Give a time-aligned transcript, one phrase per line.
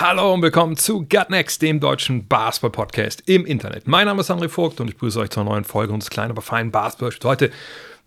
[0.00, 3.88] Hallo und willkommen zu Gut Next, dem deutschen Basketball-Podcast im Internet.
[3.88, 6.40] Mein Name ist André Vogt und ich begrüße euch zur neuen Folge unseres kleinen, aber
[6.40, 7.32] feinen Basketball.
[7.32, 7.50] Heute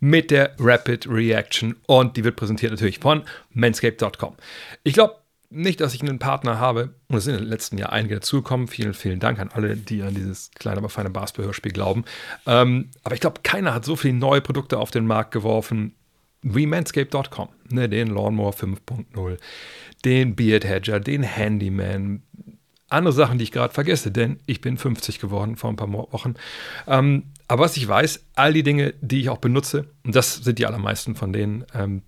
[0.00, 4.36] mit der Rapid Reaction und die wird präsentiert natürlich von manscape.com.
[4.84, 5.16] Ich glaube
[5.50, 8.68] nicht, dass ich einen Partner habe und es sind im letzten Jahr einige dazugekommen.
[8.68, 12.06] Vielen, vielen Dank an alle, die an dieses kleine, aber feine Basketball-Hörspiel glauben.
[12.46, 15.94] Ähm, aber ich glaube, keiner hat so viele neue Produkte auf den Markt geworfen
[16.42, 19.38] wie manscape.com, ne, den Lawnmower 5.0,
[20.04, 22.22] den Beard Hedger, den Handyman,
[22.88, 26.34] andere Sachen, die ich gerade vergesse, denn ich bin 50 geworden vor ein paar Wochen.
[26.86, 30.58] Ähm, aber was ich weiß, all die Dinge, die ich auch benutze, und das sind
[30.58, 32.02] die allermeisten von denen, ähm,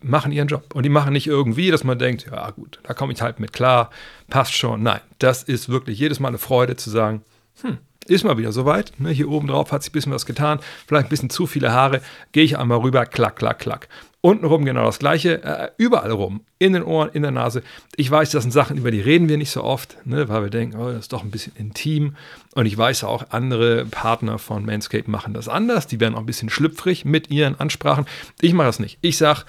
[0.00, 0.74] machen ihren Job.
[0.74, 3.52] Und die machen nicht irgendwie, dass man denkt, ja gut, da komme ich halt mit
[3.52, 3.90] klar,
[4.28, 4.82] passt schon.
[4.82, 7.22] Nein, das ist wirklich jedes Mal eine Freude zu sagen,
[7.62, 7.78] hm,
[8.08, 8.92] ist mal wieder soweit.
[8.98, 11.72] Ne, hier oben drauf hat sich ein bisschen was getan, vielleicht ein bisschen zu viele
[11.72, 12.00] Haare,
[12.32, 13.88] gehe ich einmal rüber, klack, klack, klack.
[14.20, 17.62] Untenrum genau das gleiche, äh, überall rum, in den Ohren, in der Nase.
[17.94, 20.50] Ich weiß, das sind Sachen, über die reden wir nicht so oft, ne, weil wir
[20.50, 22.16] denken, oh, das ist doch ein bisschen intim.
[22.54, 25.86] Und ich weiß auch, andere Partner von Manscaped machen das anders.
[25.86, 28.06] Die werden auch ein bisschen schlüpfrig mit ihren Ansprachen.
[28.40, 28.98] Ich mache das nicht.
[29.02, 29.44] Ich sage,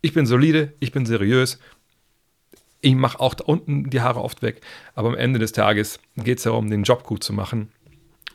[0.00, 1.60] ich bin solide, ich bin seriös.
[2.80, 4.60] Ich mache auch da unten die Haare oft weg.
[4.94, 7.70] Aber am Ende des Tages geht es darum, den Job gut zu machen.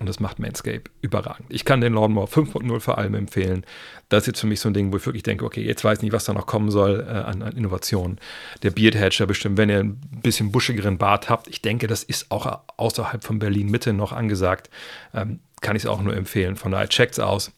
[0.03, 1.45] Und das macht Manscape überragend.
[1.47, 3.65] Ich kann den Lawnmower 5.0 vor allem empfehlen.
[4.09, 5.99] Das ist jetzt für mich so ein Ding, wo ich wirklich denke, okay, jetzt weiß
[5.99, 8.19] ich nicht, was da noch kommen soll äh, an, an Innovationen.
[8.63, 11.47] Der Beard Hatcher bestimmt, wenn ihr ein bisschen buschigeren Bart habt.
[11.47, 14.69] Ich denke, das ist auch außerhalb von Berlin Mitte noch angesagt.
[15.13, 16.57] Ähm, kann ich es auch nur empfehlen.
[16.57, 17.53] Von daher checkt's aus.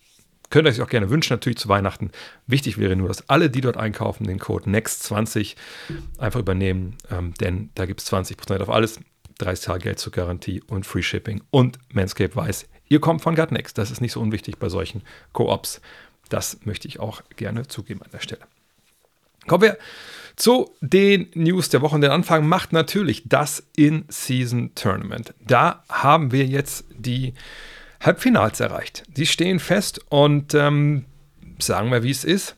[0.52, 2.12] Könnt ihr euch auch gerne wünschen, natürlich zu Weihnachten.
[2.46, 5.56] Wichtig wäre nur, dass alle, die dort einkaufen, den Code NEXT20
[6.20, 9.00] einfach übernehmen, ähm, denn da gibt es 20% auf alles.
[9.40, 11.42] 30 Tage Geld zur Garantie und Free Shipping.
[11.52, 13.78] Und Manscaped weiß, ihr kommt von Gutnext.
[13.78, 15.04] Das ist nicht so unwichtig bei solchen
[15.34, 15.82] Co-ops.
[16.30, 18.42] Das möchte ich auch gerne zugeben an der Stelle.
[19.48, 19.78] Kommen wir
[20.36, 21.96] zu den News der Woche.
[21.96, 25.34] Und den Anfang macht natürlich das In-Season Tournament.
[25.46, 27.34] Da haben wir jetzt die
[28.02, 29.04] Halbfinals erreicht.
[29.08, 31.06] Die stehen fest und ähm,
[31.60, 32.56] sagen wir, wie es ist.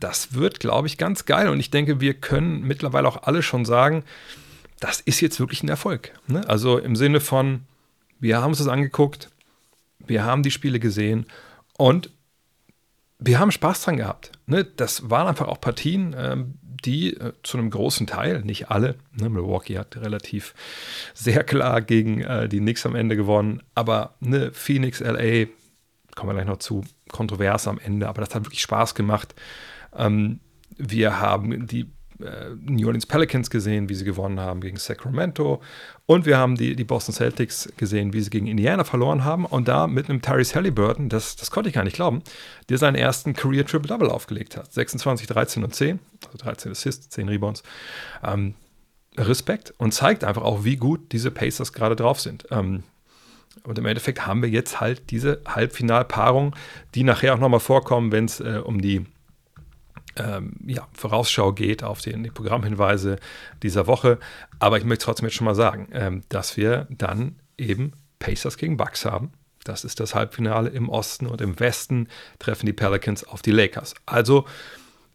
[0.00, 1.48] Das wird, glaube ich, ganz geil.
[1.48, 4.04] Und ich denke, wir können mittlerweile auch alle schon sagen,
[4.80, 6.12] das ist jetzt wirklich ein Erfolg.
[6.26, 6.46] Ne?
[6.48, 7.62] Also im Sinne von,
[8.20, 9.30] wir haben uns das angeguckt,
[10.06, 11.26] wir haben die Spiele gesehen
[11.76, 12.10] und
[13.18, 14.32] wir haben Spaß dran gehabt.
[14.46, 14.64] Ne?
[14.64, 19.28] Das waren einfach auch Partien, ähm, die äh, zu einem großen Teil, nicht alle, ne?
[19.28, 20.54] Milwaukee hat relativ
[21.14, 25.46] sehr klar gegen äh, die Knicks am Ende gewonnen, aber ne, Phoenix, LA,
[26.14, 29.34] kommen wir gleich noch zu, kontrovers am Ende, aber das hat wirklich Spaß gemacht.
[29.96, 30.40] Ähm,
[30.76, 31.90] wir haben die
[32.20, 35.60] äh, New Orleans Pelicans gesehen, wie sie gewonnen haben gegen Sacramento.
[36.06, 39.44] Und wir haben die, die Boston Celtics gesehen, wie sie gegen Indiana verloren haben.
[39.44, 42.22] Und da mit einem Tyrese Halliburton, das, das konnte ich gar nicht glauben,
[42.68, 44.72] der seinen ersten Career Triple-Double aufgelegt hat.
[44.72, 47.62] 26, 13 und 10, also 13 Assists, 10 Rebounds.
[48.24, 48.54] Ähm,
[49.16, 52.46] Respekt und zeigt einfach auch, wie gut diese Pacers gerade drauf sind.
[52.50, 52.84] Ähm,
[53.64, 56.54] und im Endeffekt haben wir jetzt halt diese Halbfinalpaarung,
[56.94, 59.06] die nachher auch nochmal vorkommen, wenn es äh, um die
[60.18, 63.18] ähm, ja, Vorausschau geht auf den, die Programmhinweise
[63.62, 64.18] dieser Woche.
[64.58, 68.76] Aber ich möchte trotzdem jetzt schon mal sagen, ähm, dass wir dann eben Pacers gegen
[68.76, 69.32] Bucks haben.
[69.64, 72.08] Das ist das Halbfinale im Osten und im Westen
[72.38, 73.94] treffen die Pelicans auf die Lakers.
[74.06, 74.46] Also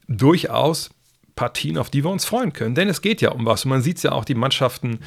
[0.06, 0.90] durchaus
[1.34, 2.74] Partien, auf die wir uns freuen können.
[2.74, 3.64] Denn es geht ja um was.
[3.64, 5.00] Und man sieht ja auch, die Mannschaften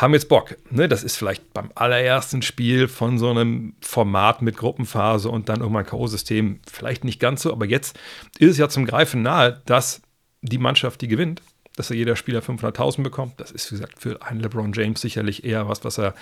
[0.00, 0.56] haben jetzt Bock.
[0.70, 0.88] Ne?
[0.88, 5.86] Das ist vielleicht beim allerersten Spiel von so einem Format mit Gruppenphase und dann irgendwann
[5.86, 7.98] K.O.-System vielleicht nicht ganz so, aber jetzt
[8.38, 10.02] ist es ja zum Greifen nahe, dass
[10.42, 11.42] die Mannschaft, die gewinnt,
[11.76, 13.40] dass er jeder Spieler 500.000 bekommt.
[13.40, 16.14] Das ist, wie gesagt, für einen LeBron James sicherlich eher was, was er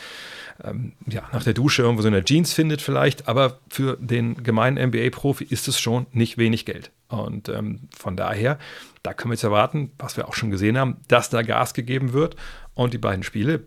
[0.62, 4.43] ähm, ja, nach der Dusche irgendwo so in der Jeans findet vielleicht, aber für den
[4.43, 6.91] gemeinen NBA-Profi ist es schon nicht wenig Geld.
[7.08, 8.58] Und ähm, von daher,
[9.02, 12.12] da können wir jetzt erwarten, was wir auch schon gesehen haben, dass da Gas gegeben
[12.12, 12.37] wird.
[12.75, 13.64] Und die beiden Spiele,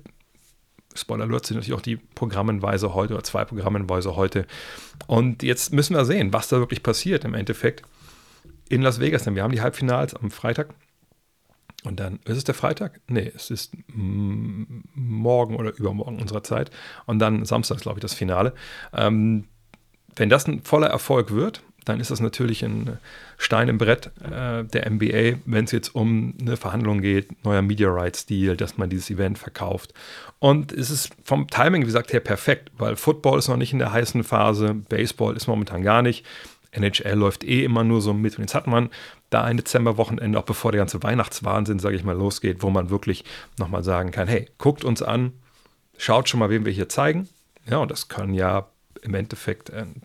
[0.96, 4.46] Spoiler Alert, sind natürlich auch die Programmenweise heute oder zwei Programmenweise heute.
[5.08, 7.84] Und jetzt müssen wir sehen, was da wirklich passiert im Endeffekt
[8.70, 9.24] in Las Vegas.
[9.24, 10.74] Denn wir haben die Halbfinals am Freitag.
[11.84, 13.02] Und dann, ist es der Freitag?
[13.08, 16.70] Nee, es ist morgen oder übermorgen unserer Zeit.
[17.06, 18.54] Und dann Samstag glaube ich, das Finale.
[18.94, 19.48] Ähm,
[20.16, 23.00] wenn das ein voller Erfolg wird, dann ist das natürlich ein
[23.38, 27.90] Stein im Brett äh, der NBA, wenn es jetzt um eine Verhandlung geht, neuer Media
[27.90, 29.94] Rights Deal, dass man dieses Event verkauft.
[30.40, 33.80] Und es ist vom Timing, wie gesagt, her perfekt, weil Football ist noch nicht in
[33.80, 36.26] der heißen Phase, Baseball ist momentan gar nicht.
[36.72, 38.38] NHL läuft eh immer nur so mit.
[38.38, 38.90] Und jetzt hat man
[39.30, 43.26] da ein Dezemberwochenende, auch bevor der ganze Weihnachtswahnsinn, sage ich mal, losgeht, wo man wirklich
[43.58, 45.34] nochmal sagen kann, hey, guckt uns an,
[45.98, 47.28] schaut schon mal, wem wir hier zeigen.
[47.70, 48.68] Ja, und das kann ja
[49.02, 50.02] im Endeffekt ein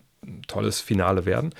[0.47, 1.53] tolles Finale werden.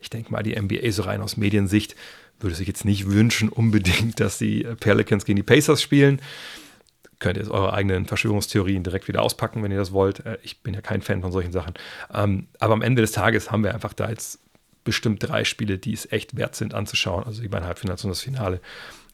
[0.00, 1.96] Ich denke mal, die NBA so rein aus Mediensicht
[2.38, 6.20] würde sich jetzt nicht wünschen unbedingt, dass die Pelicans gegen die Pacers spielen.
[7.18, 10.24] Könnt ihr jetzt eure eigenen Verschwörungstheorien direkt wieder auspacken, wenn ihr das wollt.
[10.26, 11.74] Äh, ich bin ja kein Fan von solchen Sachen.
[12.12, 14.38] Ähm, aber am Ende des Tages haben wir einfach da jetzt
[14.84, 17.24] bestimmt drei Spiele, die es echt wert sind anzuschauen.
[17.24, 18.60] Also die beiden Halbfinals und das Finale.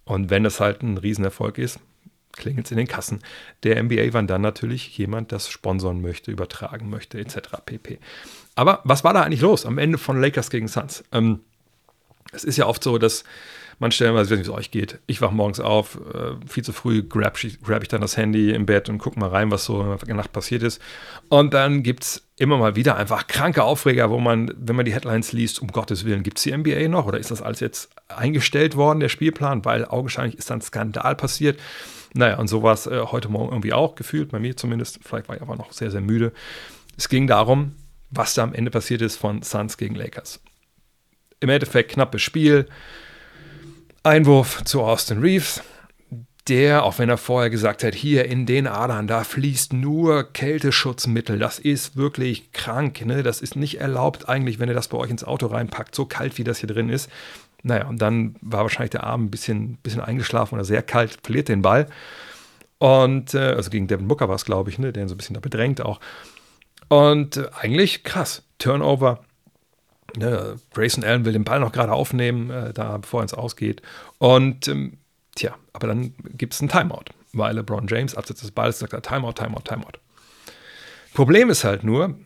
[0.05, 1.79] Und wenn das halt ein Riesenerfolg ist,
[2.33, 3.23] klingelt es in den Kassen.
[3.63, 7.37] Der NBA war dann natürlich jemand, das sponsern möchte, übertragen möchte, etc.
[7.65, 7.99] pp.
[8.55, 11.05] Aber was war da eigentlich los am Ende von Lakers gegen Suns?
[11.13, 11.41] Ähm,
[12.33, 13.25] es ist ja oft so, dass
[13.79, 17.37] man stellenweise, wie es euch geht, ich wache morgens auf, äh, viel zu früh grab,
[17.65, 20.15] grab ich dann das Handy im Bett und gucke mal rein, was so in der
[20.15, 20.81] Nacht passiert ist.
[21.29, 24.95] Und dann gibt es immer mal wieder einfach kranke Aufreger, wo man, wenn man die
[24.95, 27.91] Headlines liest, um Gottes Willen, gibt es die NBA noch oder ist das alles jetzt
[28.09, 31.59] eingestellt worden, der Spielplan, weil augenscheinlich ist dann ein Skandal passiert.
[32.15, 35.01] Naja, und so war es äh, heute Morgen irgendwie auch gefühlt, bei mir zumindest.
[35.03, 36.33] Vielleicht war ich aber noch sehr, sehr müde.
[36.97, 37.75] Es ging darum,
[38.11, 40.41] was da am Ende passiert ist von Suns gegen Lakers.
[41.41, 42.69] Im Endeffekt knappes Spiel.
[44.03, 45.63] Einwurf zu Austin Reeves,
[46.49, 51.39] der, auch wenn er vorher gesagt hat, hier in den Adern, da fließt nur Kälteschutzmittel,
[51.39, 53.23] das ist wirklich krank, ne?
[53.23, 56.37] das ist nicht erlaubt eigentlich, wenn ihr das bei euch ins Auto reinpackt, so kalt
[56.39, 57.09] wie das hier drin ist.
[57.63, 61.49] Naja, und dann war wahrscheinlich der Arm ein bisschen, bisschen eingeschlafen oder sehr kalt, verliert
[61.49, 61.87] den Ball.
[62.79, 65.19] Und, äh, also gegen Devin Booker war es, glaube ich, ne, der ihn so ein
[65.19, 66.01] bisschen da bedrängt auch.
[66.89, 68.43] Und äh, eigentlich krass.
[68.59, 69.25] Turnover.
[70.17, 73.83] Ne, Grayson Allen will den Ball noch gerade aufnehmen, äh, da bevor er ins Ausgeht.
[74.19, 74.99] Und ähm,
[75.37, 79.33] tja, aber dann gibt es einen Timeout, weil LeBron James abseits des Balls sagt, Timeout,
[79.33, 79.99] Timeout, Timeout.
[81.15, 82.17] Problem ist halt nur,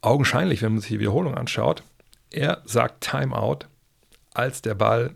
[0.00, 1.82] augenscheinlich, wenn man sich die Wiederholung anschaut,
[2.30, 3.60] er sagt Timeout
[4.38, 5.14] als der Ball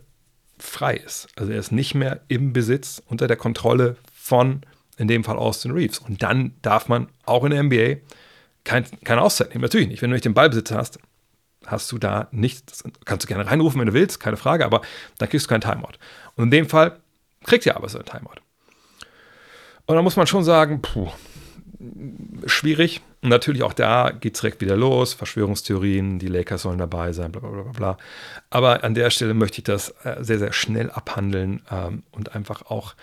[0.59, 1.27] frei ist.
[1.35, 4.61] Also er ist nicht mehr im Besitz unter der Kontrolle von,
[4.97, 5.99] in dem Fall Austin Reeves.
[5.99, 8.01] Und dann darf man auch in der NBA
[8.63, 9.61] kein, keine Auszeit nehmen.
[9.61, 10.01] Natürlich nicht.
[10.01, 10.99] Wenn du nicht den Ballbesitz hast,
[11.65, 14.81] hast du da nicht, das kannst du gerne reinrufen, wenn du willst, keine Frage, aber
[15.17, 15.97] dann kriegst du keinen Timeout.
[16.35, 16.99] Und in dem Fall
[17.45, 18.41] kriegt ihr aber so einen Timeout.
[19.85, 21.09] Und da muss man schon sagen, puh,
[22.45, 23.01] schwierig.
[23.21, 25.13] Und natürlich auch da geht es direkt wieder los.
[25.13, 27.97] Verschwörungstheorien, die Lakers sollen dabei sein, bla bla bla bla.
[28.49, 32.63] Aber an der Stelle möchte ich das äh, sehr, sehr schnell abhandeln ähm, und einfach
[32.63, 32.95] auch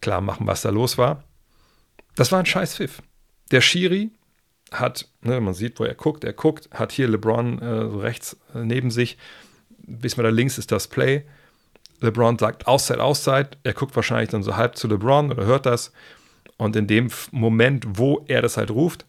[0.00, 1.24] klar machen, was da los war.
[2.16, 3.02] Das war ein scheiß Pfiff.
[3.50, 4.10] Der Schiri
[4.70, 8.58] hat, ne, man sieht, wo er guckt, er guckt, hat hier LeBron äh, rechts äh,
[8.58, 9.18] neben sich,
[9.78, 11.24] bis mal da links ist das Play.
[12.00, 13.58] LeBron sagt Auszeit, Auszeit.
[13.62, 15.92] Er guckt wahrscheinlich dann so halb zu LeBron oder hört das
[16.62, 19.04] und in dem Moment, wo er das halt ruft,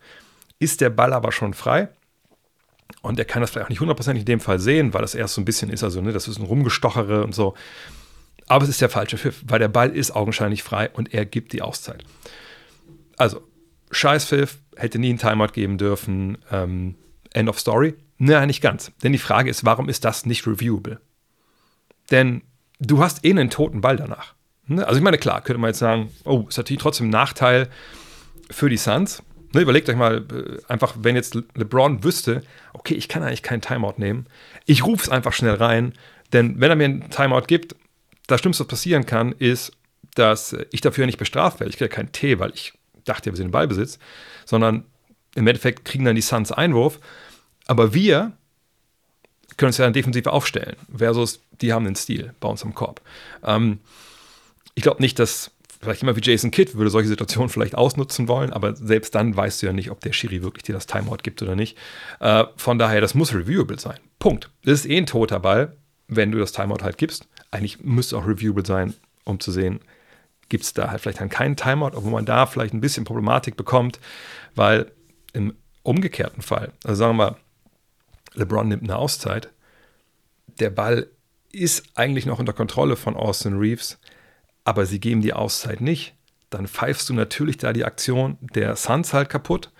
[0.59, 1.89] ist der Ball aber schon frei.
[3.01, 5.35] Und er kann das vielleicht auch nicht hundertprozentig in dem Fall sehen, weil das erst
[5.35, 7.53] so ein bisschen ist, also ne, das ist ein Rumgestochere und so.
[8.47, 11.53] Aber es ist der falsche Pfiff, weil der Ball ist augenscheinlich frei und er gibt
[11.53, 12.03] die Auszeit.
[13.17, 13.41] Also,
[13.91, 16.37] scheiß Pfiff, hätte nie einen Timeout geben dürfen.
[16.51, 16.95] Ähm,
[17.33, 17.95] end of story?
[18.17, 18.91] Nein, nicht ganz.
[19.03, 20.99] Denn die Frage ist, warum ist das nicht reviewable?
[22.11, 22.41] Denn
[22.79, 24.33] du hast eh einen toten Ball danach.
[24.67, 24.85] Ne?
[24.85, 27.69] Also ich meine, klar, könnte man jetzt sagen, oh, ist natürlich trotzdem ein Nachteil
[28.49, 29.23] für die Suns.
[29.53, 32.41] Ne, überlegt euch mal äh, einfach, wenn jetzt LeBron wüsste,
[32.73, 34.25] okay, ich kann eigentlich keinen Timeout nehmen,
[34.65, 35.93] ich rufe es einfach schnell rein,
[36.31, 37.75] denn wenn er mir einen Timeout gibt,
[38.25, 39.71] das Schlimmste, was passieren kann, ist,
[40.15, 41.69] dass ich dafür nicht bestraft werde.
[41.69, 42.73] Ich kriege keinen Tee, weil ich
[43.05, 43.99] dachte, wir sind im Ballbesitz,
[44.45, 44.85] sondern
[45.35, 46.99] im Endeffekt kriegen dann die Suns Einwurf,
[47.67, 48.31] aber wir
[49.57, 53.01] können uns ja dann defensiv aufstellen, versus die haben den Stil bei uns am Korb.
[53.43, 53.79] Ähm,
[54.75, 55.51] ich glaube nicht, dass
[55.83, 59.61] vielleicht immer wie Jason Kidd würde solche Situationen vielleicht ausnutzen wollen, aber selbst dann weißt
[59.61, 61.77] du ja nicht, ob der Schiri wirklich dir das Timeout gibt oder nicht.
[62.19, 63.99] Äh, von daher, das muss reviewable sein.
[64.19, 64.49] Punkt.
[64.63, 65.75] Das ist eh ein toter Ball,
[66.07, 67.27] wenn du das Timeout halt gibst.
[67.51, 68.93] Eigentlich müsste auch reviewable sein,
[69.25, 69.79] um zu sehen,
[70.49, 73.57] gibt es da halt vielleicht dann keinen Timeout, obwohl man da vielleicht ein bisschen Problematik
[73.57, 73.99] bekommt,
[74.55, 74.91] weil
[75.33, 75.53] im
[75.83, 77.37] umgekehrten Fall, also sagen wir mal,
[78.35, 79.49] LeBron nimmt eine Auszeit,
[80.59, 81.07] der Ball
[81.51, 83.99] ist eigentlich noch unter Kontrolle von Austin Reeves,
[84.63, 86.13] aber sie geben die Auszeit nicht,
[86.49, 89.71] dann pfeifst du natürlich da die Aktion der Suns halt kaputt.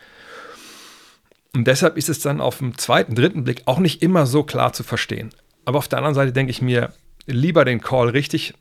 [1.55, 4.73] Und deshalb ist es dann auf dem zweiten, dritten Blick auch nicht immer so klar
[4.73, 5.29] zu verstehen.
[5.65, 6.93] Aber auf der anderen Seite denke ich mir,
[7.25, 8.53] lieber den Call richtig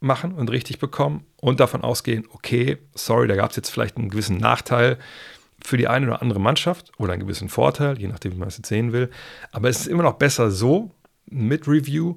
[0.00, 4.10] machen und richtig bekommen und davon ausgehen, okay, sorry, da gab es jetzt vielleicht einen
[4.10, 4.98] gewissen Nachteil
[5.64, 8.58] für die eine oder andere Mannschaft oder einen gewissen Vorteil, je nachdem, wie man es
[8.58, 9.10] jetzt sehen will.
[9.50, 10.90] Aber es ist immer noch besser so
[11.26, 12.16] mit Review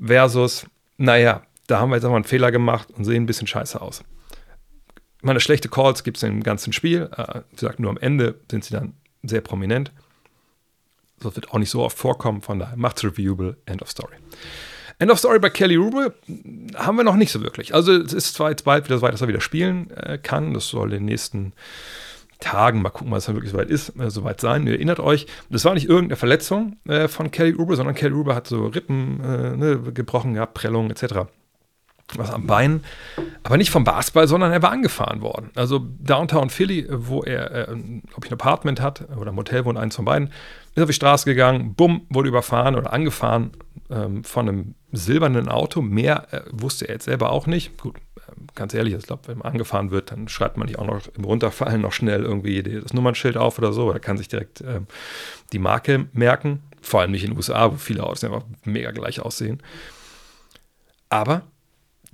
[0.00, 3.80] versus, naja, da haben wir jetzt mal einen Fehler gemacht und sehen ein bisschen scheiße
[3.80, 4.02] aus.
[5.18, 7.10] Ich meine, schlechte Calls gibt es im ganzen Spiel.
[7.16, 9.92] Äh, wie gesagt, nur am Ende sind sie dann sehr prominent.
[11.20, 13.56] Das wird auch nicht so oft vorkommen, von daher macht's reviewable.
[13.66, 14.16] End of story.
[14.98, 16.14] End of Story bei Kelly Rubel
[16.74, 17.74] haben wir noch nicht so wirklich.
[17.74, 20.54] Also es ist zwar jetzt bald wieder so weit, dass er wieder spielen äh, kann.
[20.54, 21.52] Das soll in den nächsten
[22.40, 24.66] Tagen, mal gucken, was es wirklich soweit ist, äh, soweit sein.
[24.66, 28.34] Ihr erinnert euch, das war nicht irgendeine Verletzung äh, von Kelly Rubel, sondern Kelly Rubel
[28.34, 31.28] hat so Rippen äh, ne, gebrochen gehabt, Prellungen etc
[32.14, 32.84] was am Bein,
[33.42, 35.50] aber nicht vom Basketball, sondern er war angefahren worden.
[35.54, 39.96] Also Downtown Philly, wo er, äh, ich, ein Apartment hat oder ein Hotel wohnt, eins
[39.96, 40.30] von beiden,
[40.74, 43.52] ist auf die Straße gegangen, bumm, wurde überfahren oder angefahren
[43.90, 45.82] ähm, von einem silbernen Auto.
[45.82, 47.78] Mehr äh, wusste er jetzt selber auch nicht.
[47.78, 50.86] Gut, äh, ganz ehrlich, ich glaube, wenn man angefahren wird, dann schreibt man nicht auch
[50.86, 53.90] noch im Runterfallen noch schnell irgendwie das Nummernschild auf oder so.
[53.90, 54.80] Er kann sich direkt äh,
[55.52, 56.62] die Marke merken.
[56.82, 59.60] Vor allem nicht in den USA, wo viele Autos einfach mega gleich aussehen.
[61.08, 61.42] Aber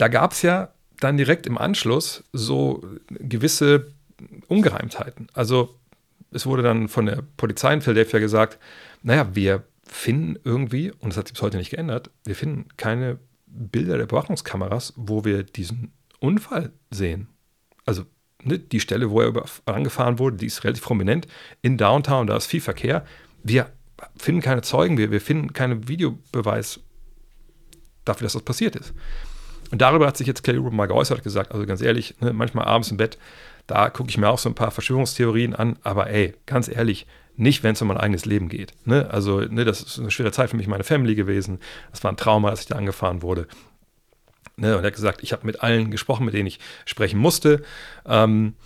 [0.02, 3.92] da gab es ja dann direkt im Anschluss so gewisse
[4.48, 5.28] Ungereimtheiten.
[5.32, 5.78] Also
[6.32, 8.58] es wurde dann von der Polizei in Philadelphia gesagt,
[9.04, 13.20] naja, wir finden irgendwie, und das hat sich bis heute nicht geändert, wir finden keine
[13.46, 17.28] Bilder der Überwachungskameras, wo wir diesen Unfall sehen.
[17.86, 18.02] Also
[18.42, 21.28] ne, die Stelle, wo er angefahren wurde, die ist relativ prominent
[21.60, 23.06] in Downtown, da ist viel Verkehr.
[23.44, 23.70] Wir
[24.16, 26.80] finden keine Zeugen, wir, wir finden keinen Videobeweis
[28.04, 28.94] dafür, dass das passiert ist.
[29.72, 32.66] Und darüber hat sich jetzt Kelly Rubin mal geäußert, gesagt, also ganz ehrlich, ne, manchmal
[32.66, 33.16] abends im Bett,
[33.66, 37.62] da gucke ich mir auch so ein paar Verschwörungstheorien an, aber ey, ganz ehrlich, nicht,
[37.62, 38.74] wenn es um mein eigenes Leben geht.
[38.84, 39.08] Ne?
[39.10, 41.58] Also, ne, das ist eine schwere Zeit für mich, meine Family gewesen.
[41.90, 43.48] Das war ein Trauma, als ich da angefahren wurde.
[44.56, 44.76] Ne?
[44.76, 47.62] Und er hat gesagt, ich habe mit allen gesprochen, mit denen ich sprechen musste.
[48.04, 48.56] Ähm,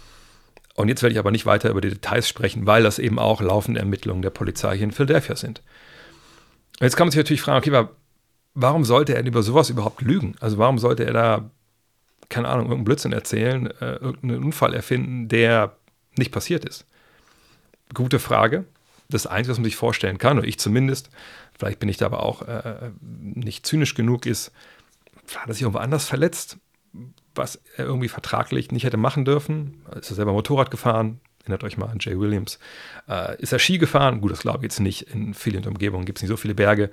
[0.75, 3.41] und jetzt werde ich aber nicht weiter über die Details sprechen, weil das eben auch
[3.41, 5.63] laufende Ermittlungen der Polizei hier in Philadelphia sind.
[6.81, 7.71] Und jetzt kann man sich natürlich fragen, okay,
[8.57, 10.35] warum sollte er über sowas überhaupt lügen?
[10.41, 11.51] Also warum sollte er da,
[12.29, 15.77] keine Ahnung, irgendeinen Blödsinn erzählen, äh, irgendeinen Unfall erfinden, der
[16.17, 16.87] nicht passiert ist?
[17.95, 18.65] Gute Frage.
[19.09, 21.11] Das Einzige, was man sich vorstellen kann, oder ich zumindest,
[21.57, 24.51] vielleicht bin ich da aber auch äh, nicht zynisch genug, ist,
[25.37, 26.57] hat er sich irgendwo anders verletzt,
[27.35, 29.83] was er irgendwie vertraglich nicht hätte machen dürfen.
[30.01, 31.21] Ist er selber Motorrad gefahren?
[31.43, 32.59] Erinnert euch mal an Jay Williams.
[33.07, 34.23] Äh, ist er Ski gefahren?
[34.23, 35.03] Gut, das glaube ich jetzt nicht.
[35.03, 36.91] In vielen Umgebungen gibt es nicht so viele Berge.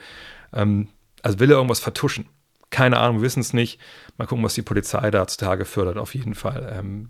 [0.52, 0.90] Ähm,
[1.24, 2.28] also will er irgendwas vertuschen?
[2.70, 3.80] Keine Ahnung, wir wissen es nicht.
[4.18, 5.98] Mal gucken, was die Polizei da zutage fördert.
[5.98, 7.10] Auf jeden Fall ähm,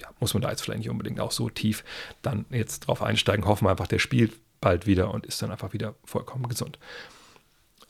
[0.00, 1.84] ja, muss man da jetzt vielleicht nicht unbedingt auch so tief
[2.22, 3.46] dann jetzt drauf einsteigen.
[3.46, 6.78] Hoffen wir einfach, der spielt bald wieder und ist dann einfach wieder vollkommen gesund.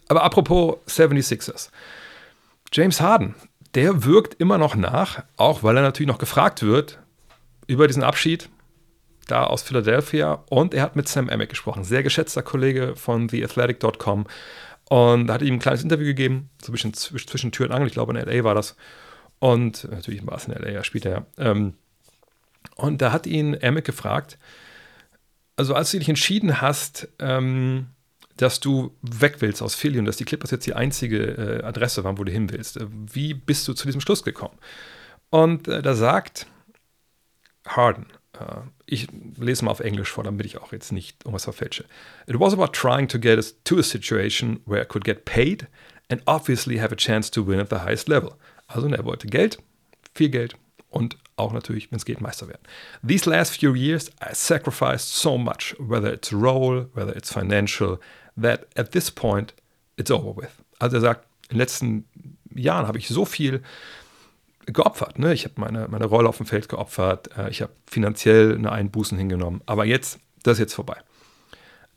[0.08, 1.70] Aber apropos 76ers.
[2.72, 3.34] James Harden,
[3.74, 6.98] der wirkt immer noch nach, auch weil er natürlich noch gefragt wird
[7.66, 8.48] über diesen Abschied
[9.26, 14.26] da aus Philadelphia und er hat mit Sam Amick gesprochen, sehr geschätzter Kollege von TheAthletic.com
[14.88, 17.72] und da hat er ihm ein kleines Interview gegeben, so ein bisschen zwischen Tür und
[17.72, 18.44] Angel, ich glaube in L.A.
[18.44, 18.76] war das.
[19.38, 20.70] Und natürlich war es in L.A.
[20.70, 21.26] ja später, ja.
[21.36, 21.74] Ähm,
[22.76, 24.38] und da hat ihn Emmett gefragt,
[25.56, 27.88] also als du dich entschieden hast, ähm,
[28.36, 32.04] dass du weg willst aus Philly und dass die Clippers jetzt die einzige äh, Adresse
[32.04, 34.56] waren, wo du hin willst, äh, wie bist du zu diesem Schluss gekommen?
[35.30, 36.46] Und äh, da sagt
[37.66, 38.06] Harden,
[38.86, 41.84] ich lese mal auf Englisch vor, damit ich auch jetzt nicht irgendwas verfälsche.
[42.26, 45.66] It was about trying to get us to a situation where I could get paid
[46.08, 48.34] and obviously have a chance to win at the highest level.
[48.66, 49.58] Also er wollte Geld,
[50.14, 50.54] viel Geld
[50.90, 52.62] und auch natürlich, wenn es geht, Meister werden.
[53.06, 57.98] These last few years I sacrificed so much, whether it's role, whether it's financial,
[58.40, 59.54] that at this point
[59.96, 60.50] it's over with.
[60.78, 62.04] Also er sagt, in den letzten
[62.54, 63.62] Jahren habe ich so viel
[64.72, 65.18] geopfert.
[65.18, 65.32] Ne?
[65.32, 67.30] Ich habe meine, meine Rolle auf dem Feld geopfert.
[67.36, 69.62] Äh, ich habe finanziell eine Einbußen hingenommen.
[69.66, 70.96] Aber jetzt, das ist jetzt vorbei.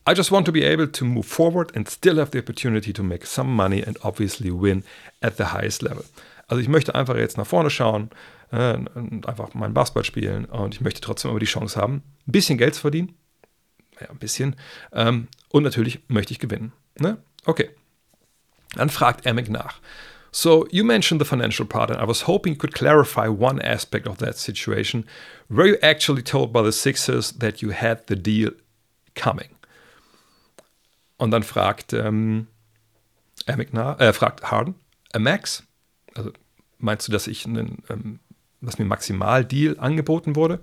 [0.10, 3.04] I just want to be able to move forward and still have the opportunity to
[3.04, 4.84] make some money and obviously win
[5.22, 6.04] at the highest level.
[6.48, 8.10] Also ich möchte einfach jetzt nach vorne schauen
[8.52, 12.32] äh, und einfach meinen Basketball spielen und ich möchte trotzdem aber die Chance haben, ein
[12.32, 13.14] bisschen Geld zu verdienen.
[14.00, 14.56] Ja, ein bisschen.
[14.92, 16.74] Ähm, und natürlich möchte ich gewinnen.
[17.00, 17.18] Ne?
[17.46, 17.70] Okay.
[18.74, 19.80] Dann fragt Emick nach.
[20.32, 24.08] So you mentioned the financial part, and I was hoping you could clarify one aspect
[24.08, 25.06] of that situation.
[25.50, 28.52] Were you actually told by the Sixers that you had the deal
[29.14, 29.50] coming?
[31.18, 32.48] Und dann fragt ähm,
[33.46, 34.76] äh, fragt Harden,
[35.14, 35.64] a Max?
[36.16, 36.32] Also
[36.80, 38.20] meinst du, dass ich einen, ähm,
[38.62, 40.60] dass mir Maximaldeal angeboten wurde?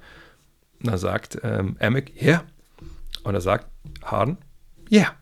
[0.81, 2.21] Und dann sagt ähm, Amick.
[2.21, 2.45] Yeah.
[3.23, 3.67] Und er sagt
[4.03, 4.39] Harden.
[4.91, 5.15] Yeah.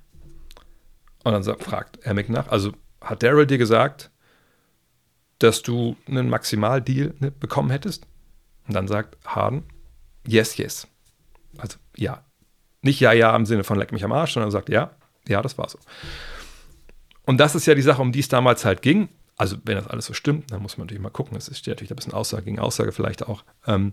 [1.25, 4.11] Und dann sagt, fragt Amick nach, also hat Daryl dir gesagt,
[5.39, 8.07] dass du einen Maximaldeal ne, bekommen hättest?
[8.67, 9.65] Und dann sagt Harden,
[10.27, 10.89] yes, yes.
[11.59, 12.25] Also ja.
[12.83, 14.91] Nicht ja, ja im Sinne von leck mich am Arsch, sondern sagt ja,
[15.29, 15.79] ja, das war so.
[17.25, 19.09] Und das ist ja die Sache, um die es damals halt ging.
[19.37, 21.37] Also, wenn das alles so stimmt, dann muss man natürlich mal gucken.
[21.37, 23.45] Es steht natürlich ein bisschen Aussage gegen Aussage vielleicht auch.
[23.67, 23.93] Ähm,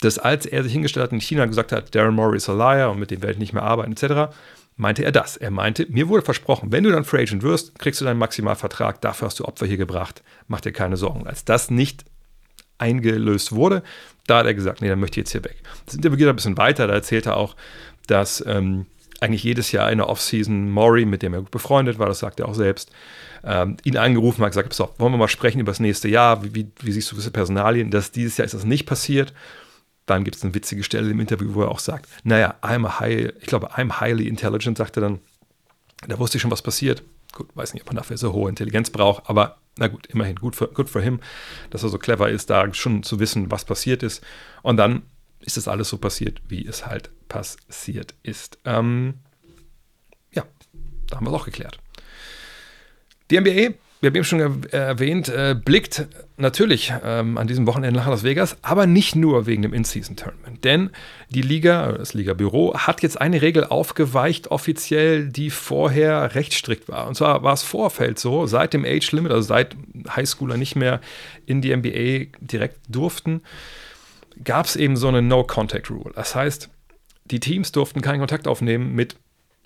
[0.00, 2.90] dass als er sich hingestellt hat in China gesagt hat, Darren Morey ist a liar
[2.90, 4.32] und mit dem werde ich nicht mehr arbeiten, etc.,
[4.80, 5.36] meinte er das.
[5.36, 9.00] Er meinte, mir wurde versprochen, wenn du dann Free Agent wirst, kriegst du deinen Maximalvertrag,
[9.00, 11.26] dafür hast du Opfer hier gebracht, mach dir keine Sorgen.
[11.26, 12.04] Als das nicht
[12.78, 13.82] eingelöst wurde,
[14.26, 15.62] da hat er gesagt, nee, dann möchte ich jetzt hier weg.
[15.84, 17.56] Das Interview geht ein bisschen weiter, da erzählt er auch,
[18.06, 18.86] dass ähm,
[19.20, 22.40] eigentlich jedes Jahr in der Offseason Maury, mit dem er gut befreundet war, das sagt
[22.40, 22.90] er auch selbst,
[23.44, 26.54] ähm, ihn angerufen hat, gesagt, so, wollen wir mal sprechen über das nächste Jahr, wie,
[26.54, 29.34] wie, wie siehst du gewisse Personalien, dass dieses Jahr ist das nicht passiert.
[30.10, 32.98] Dann gibt es eine witzige Stelle im Interview, wo er auch sagt, naja, I'm a
[32.98, 35.20] high, ich glaube, I'm highly intelligent, sagt er dann.
[36.08, 37.04] Da wusste ich schon, was passiert.
[37.32, 40.56] Gut, weiß nicht, ob man dafür so hohe Intelligenz braucht, aber na gut, immerhin, gut
[40.56, 41.20] für, gut für him,
[41.70, 44.20] dass er so clever ist, da schon zu wissen, was passiert ist.
[44.62, 45.02] Und dann
[45.38, 48.58] ist das alles so passiert, wie es halt passiert ist.
[48.64, 49.14] Ähm,
[50.32, 50.42] ja,
[51.08, 51.78] da haben wir es auch geklärt.
[53.30, 56.06] Die NBA wir haben eben schon erwähnt, äh, blickt
[56.38, 60.64] natürlich ähm, an diesem Wochenende nach Las Vegas, aber nicht nur wegen dem In-Season-Tournament.
[60.64, 60.90] Denn
[61.28, 67.08] die Liga, das Liga-Büro, hat jetzt eine Regel aufgeweicht, offiziell, die vorher recht strikt war.
[67.08, 69.76] Und zwar war es Vorfeld so, seit dem Age-Limit, also seit
[70.16, 71.02] Highschooler nicht mehr
[71.44, 73.42] in die NBA direkt durften,
[74.42, 76.12] gab es eben so eine No-Contact-Rule.
[76.14, 76.70] Das heißt,
[77.26, 79.16] die Teams durften keinen Kontakt aufnehmen mit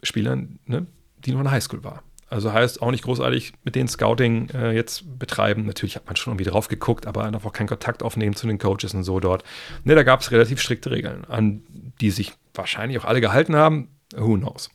[0.03, 0.87] Spielern, ne,
[1.25, 2.01] die nur in der Highschool waren.
[2.29, 5.67] Also heißt auch nicht großartig mit den Scouting äh, jetzt betreiben.
[5.67, 8.95] Natürlich hat man schon irgendwie drauf geguckt, aber einfach keinen Kontakt aufnehmen zu den Coaches
[8.95, 9.45] und so dort.
[9.85, 11.63] Ne, da gab es relativ strikte Regeln, an
[12.01, 13.89] die sich wahrscheinlich auch alle gehalten haben.
[14.17, 14.71] Who knows?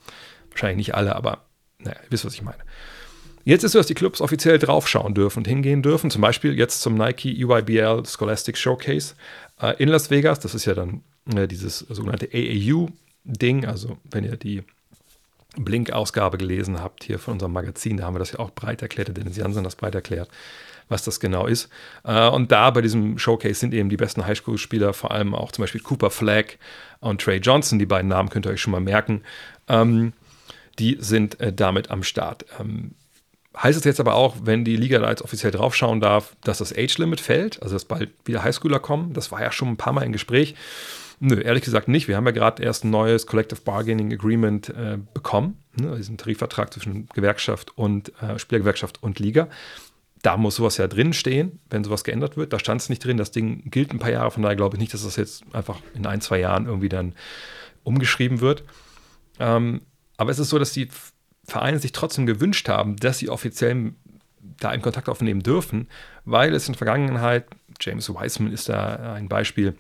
[0.50, 1.46] Wahrscheinlich nicht alle, aber
[1.80, 2.60] naja, ihr wisst, was ich meine.
[3.46, 6.12] Jetzt ist so, dass die Clubs offiziell draufschauen dürfen und hingehen dürfen.
[6.12, 9.16] Zum Beispiel jetzt zum Nike EYBL Scholastic Showcase
[9.62, 10.40] äh, in Las Vegas.
[10.40, 11.04] Das ist ja dann
[11.34, 13.66] äh, dieses sogenannte AAU-Ding.
[13.66, 14.64] Also, wenn ihr die
[15.58, 19.16] Blink-Ausgabe gelesen habt, hier von unserem Magazin, da haben wir das ja auch breit erklärt,
[19.16, 20.30] Dennis Jansen das breit erklärt,
[20.90, 21.70] was das genau ist.
[22.04, 25.64] Äh, und da bei diesem Showcase sind eben die besten Highschool-Spieler, vor allem auch zum
[25.64, 26.58] Beispiel Cooper Flagg
[27.00, 29.24] und Trey Johnson, die beiden Namen könnt ihr euch schon mal merken,
[29.68, 30.14] ähm,
[30.78, 32.46] die sind äh, damit am Start.
[32.60, 32.92] Ähm,
[33.58, 36.72] heißt es jetzt aber auch, wenn die Liga da jetzt offiziell draufschauen darf, dass das
[36.72, 39.14] Age-Limit fällt, also dass bald wieder Highschooler kommen?
[39.14, 40.56] Das war ja schon ein paar Mal im Gespräch.
[41.22, 42.08] Nö, ehrlich gesagt nicht.
[42.08, 46.74] Wir haben ja gerade erst ein neues Collective Bargaining Agreement äh, bekommen, ne, diesen Tarifvertrag
[46.74, 49.50] zwischen Gewerkschaft und äh, Spielergewerkschaft und Liga.
[50.22, 52.54] Da muss sowas ja drin stehen, wenn sowas geändert wird.
[52.54, 53.18] Da stand es nicht drin.
[53.18, 55.80] Das Ding gilt ein paar Jahre, von daher glaube ich nicht, dass das jetzt einfach
[55.94, 57.14] in ein, zwei Jahren irgendwie dann
[57.84, 58.64] umgeschrieben wird.
[59.40, 59.82] Ähm,
[60.18, 60.90] aber es ist so, dass die
[61.46, 63.94] Vereine sich trotzdem gewünscht haben, dass sie offiziell
[64.60, 65.88] da in Kontakt aufnehmen dürfen,
[66.26, 67.46] weil es in der Vergangenheit,
[67.80, 69.76] James Wiseman ist da ein Beispiel,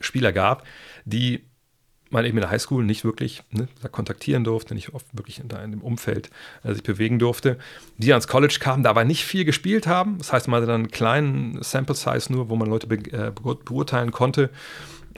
[0.00, 0.66] Spieler gab,
[1.04, 1.44] die
[2.10, 5.48] man eben in der Highschool nicht wirklich ne, da kontaktieren durfte, nicht oft wirklich in,
[5.50, 6.30] in dem Umfeld
[6.64, 7.56] äh, sich bewegen durfte,
[7.98, 10.18] die ans College kamen, da aber nicht viel gespielt haben.
[10.18, 13.30] Das heißt, man hatte dann einen kleinen Sample Size nur, wo man Leute be äh,
[13.30, 14.50] beurteilen konnte.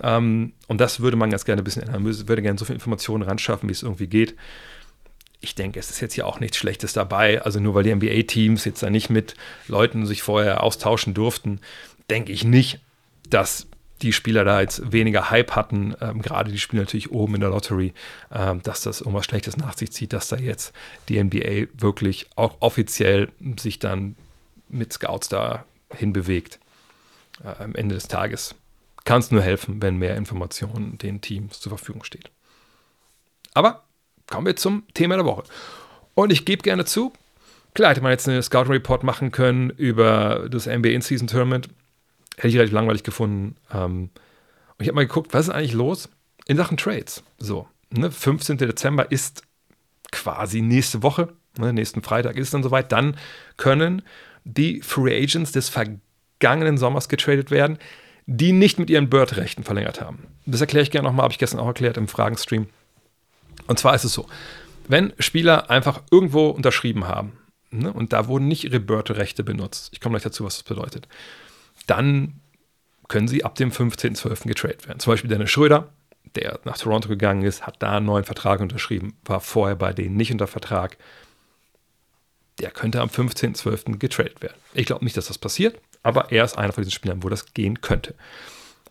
[0.02, 2.02] Ähm, und das würde man ganz gerne ein bisschen ändern.
[2.02, 4.36] Man würde gerne so viel Informationen ran schaffen, wie es irgendwie geht.
[5.40, 7.42] Ich denke, es ist jetzt hier auch nichts Schlechtes dabei.
[7.42, 9.34] Also nur weil die NBA-Teams jetzt da nicht mit
[9.66, 11.60] Leuten sich vorher austauschen durften,
[12.10, 12.80] denke ich nicht,
[13.28, 13.66] dass
[14.02, 17.50] die Spieler da jetzt weniger Hype hatten, ähm, gerade die Spieler natürlich oben in der
[17.50, 17.94] Lottery,
[18.32, 20.74] ähm, dass das irgendwas Schlechtes nach sich zieht, dass da jetzt
[21.08, 24.16] die NBA wirklich auch offiziell sich dann
[24.68, 26.58] mit Scouts da hinbewegt.
[27.44, 28.54] Äh, am Ende des Tages
[29.04, 32.30] kann es nur helfen, wenn mehr Informationen den Teams zur Verfügung steht.
[33.54, 33.84] Aber
[34.28, 35.44] kommen wir zum Thema der Woche.
[36.14, 37.12] Und ich gebe gerne zu,
[37.74, 41.68] klar hätte man jetzt eine Scouting Report machen können über das NBA In-Season Tournament
[42.36, 43.56] hätte ich relativ langweilig gefunden.
[43.72, 44.10] Ähm,
[44.78, 46.08] und ich habe mal geguckt, was ist eigentlich los
[46.46, 47.22] in Sachen Trades?
[47.38, 48.58] So, ne, 15.
[48.58, 49.42] Dezember ist
[50.10, 52.92] quasi nächste Woche, ne, nächsten Freitag ist es dann soweit.
[52.92, 53.16] Dann
[53.56, 54.02] können
[54.44, 57.78] die Free Agents des vergangenen Sommers getradet werden,
[58.26, 60.26] die nicht mit ihren Bird-Rechten verlängert haben.
[60.46, 62.68] Das erkläre ich gerne nochmal, habe ich gestern auch erklärt im Fragenstream.
[63.66, 64.26] Und zwar ist es so,
[64.88, 67.32] wenn Spieler einfach irgendwo unterschrieben haben
[67.70, 71.08] ne, und da wurden nicht ihre Bird-Rechte benutzt, ich komme gleich dazu, was das bedeutet,
[71.86, 72.40] dann
[73.08, 74.46] können sie ab dem 15.12.
[74.46, 75.00] getradet werden.
[75.00, 75.90] Zum Beispiel Dennis Schröder,
[76.34, 80.16] der nach Toronto gegangen ist, hat da einen neuen Vertrag unterschrieben, war vorher bei denen
[80.16, 80.96] nicht unter Vertrag.
[82.58, 83.98] Der könnte am 15.12.
[83.98, 84.56] getradet werden.
[84.72, 87.52] Ich glaube nicht, dass das passiert, aber er ist einer von diesen Spielern, wo das
[87.52, 88.14] gehen könnte.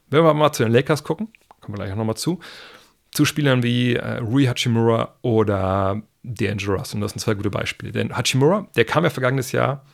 [0.09, 2.39] Wenn wir mal zu den Lakers gucken, kommen wir gleich nochmal zu,
[3.11, 6.97] zu Spielern wie äh, Rui Hachimura oder D'Angelo Russell.
[6.97, 7.91] Und das sind zwei gute Beispiele.
[7.91, 9.85] Denn Hachimura, der kam ja vergangenes Jahr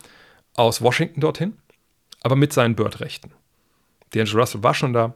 [0.54, 1.54] aus Washington dorthin
[2.28, 3.32] aber mit seinen Bird-Rechten.
[4.14, 5.14] D'Angelo Russell war schon da,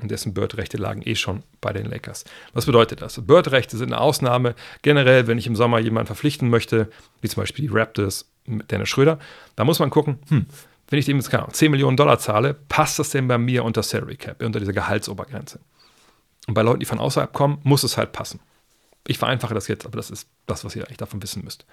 [0.00, 2.24] und dessen Bird-Rechte lagen eh schon bei den Lakers.
[2.54, 3.20] Was bedeutet das?
[3.20, 4.54] Bird-Rechte sind eine Ausnahme.
[4.80, 8.88] Generell, wenn ich im Sommer jemanden verpflichten möchte, wie zum Beispiel die Raptors mit Dennis
[8.88, 9.18] Schröder,
[9.56, 10.46] da muss man gucken, hm,
[10.88, 13.82] wenn ich dem jetzt keine 10 Millionen Dollar zahle, passt das denn bei mir unter
[13.82, 15.60] Salary Cap, unter dieser Gehaltsobergrenze?
[16.48, 18.40] Und bei Leuten, die von außerhalb kommen, muss es halt passen.
[19.06, 21.66] Ich vereinfache das jetzt, aber das ist das, was ihr eigentlich davon wissen müsst.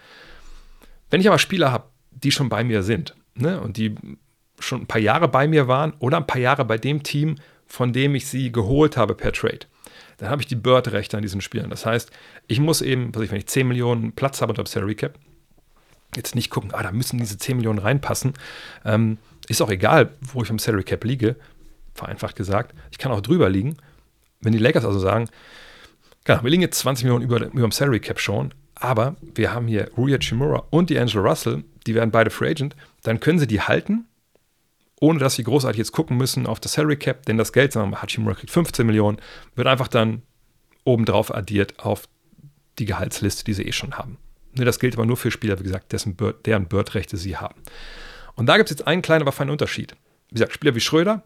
[1.10, 3.96] Wenn ich aber Spieler habe, die schon bei mir sind ne, und die
[4.60, 7.94] schon ein paar Jahre bei mir waren oder ein paar Jahre bei dem Team, von
[7.94, 9.60] dem ich sie geholt habe per Trade,
[10.18, 11.70] dann habe ich die Bird-Rechte an diesen Spielern.
[11.70, 12.12] Das heißt,
[12.48, 15.20] ich muss eben, was ich, wenn ich 10 Millionen Platz habe unter dem Salary Cap,
[16.16, 18.34] jetzt nicht gucken, ah, da müssen diese 10 Millionen reinpassen.
[18.86, 21.36] Ähm, ist auch egal, wo ich am Salary Cap liege,
[21.94, 22.74] vereinfacht gesagt.
[22.92, 23.78] Ich kann auch drüber liegen.
[24.42, 25.30] Wenn die Lakers also sagen,
[26.24, 29.68] genau, wir liegen jetzt 20 Millionen über, über dem Salary Cap schon, aber wir haben
[29.68, 33.48] hier Rui Chimura und die Angela Russell, die werden beide Free Agent, dann können sie
[33.48, 34.06] die halten
[35.00, 37.88] ohne dass sie großartig jetzt gucken müssen auf das Salary Cap, denn das Geld, sagen
[37.88, 39.18] wir mal, Hachimura kriegt 15 Millionen,
[39.56, 40.24] wird einfach dann
[40.84, 42.08] obendrauf addiert auf
[42.80, 44.18] die Gehaltsliste, die sie eh schon haben.
[44.54, 47.62] Ne, das gilt aber nur für Spieler, wie gesagt, dessen Bird, deren Bird-Rechte sie haben.
[48.36, 49.96] Und da gibt es jetzt einen kleinen, aber feinen Unterschied.
[50.30, 51.24] Wie gesagt, Spieler wie Schröder,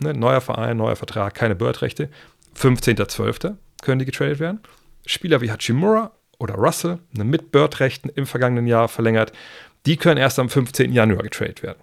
[0.00, 2.10] ne, neuer Verein, neuer Vertrag, keine Bird-Rechte,
[2.56, 3.56] 15.12.
[3.82, 4.60] können die getradet werden.
[5.06, 9.32] Spieler wie Hachimura oder Russell, ne, mit Bird-Rechten im vergangenen Jahr verlängert,
[9.86, 10.92] die können erst am 15.
[10.92, 11.78] Januar getradet werden.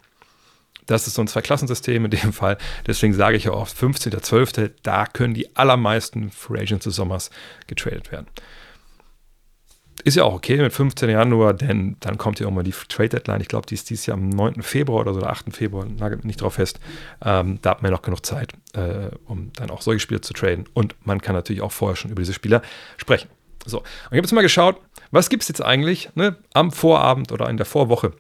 [0.88, 2.58] Das ist so ein Zweiklassensystem in dem Fall.
[2.86, 7.30] Deswegen sage ich ja oft 15.12., da können die allermeisten Free Agents des Sommers
[7.68, 8.28] getradet werden.
[10.04, 11.10] Ist ja auch okay mit 15.
[11.10, 13.42] Januar, denn dann kommt ja auch mal die Trade Deadline.
[13.42, 14.62] Ich glaube, die ist dieses Jahr am 9.
[14.62, 15.54] Februar oder so, oder 8.
[15.54, 16.80] Februar, nagelt nicht drauf fest.
[17.22, 20.34] Ähm, da hat man ja noch genug Zeit, äh, um dann auch solche Spieler zu
[20.34, 20.66] traden.
[20.74, 22.62] Und man kann natürlich auch vorher schon über diese Spieler
[22.96, 23.28] sprechen.
[23.66, 24.80] So, und ich habe jetzt mal geschaut,
[25.12, 28.14] was gibt es jetzt eigentlich ne, am Vorabend oder in der Vorwoche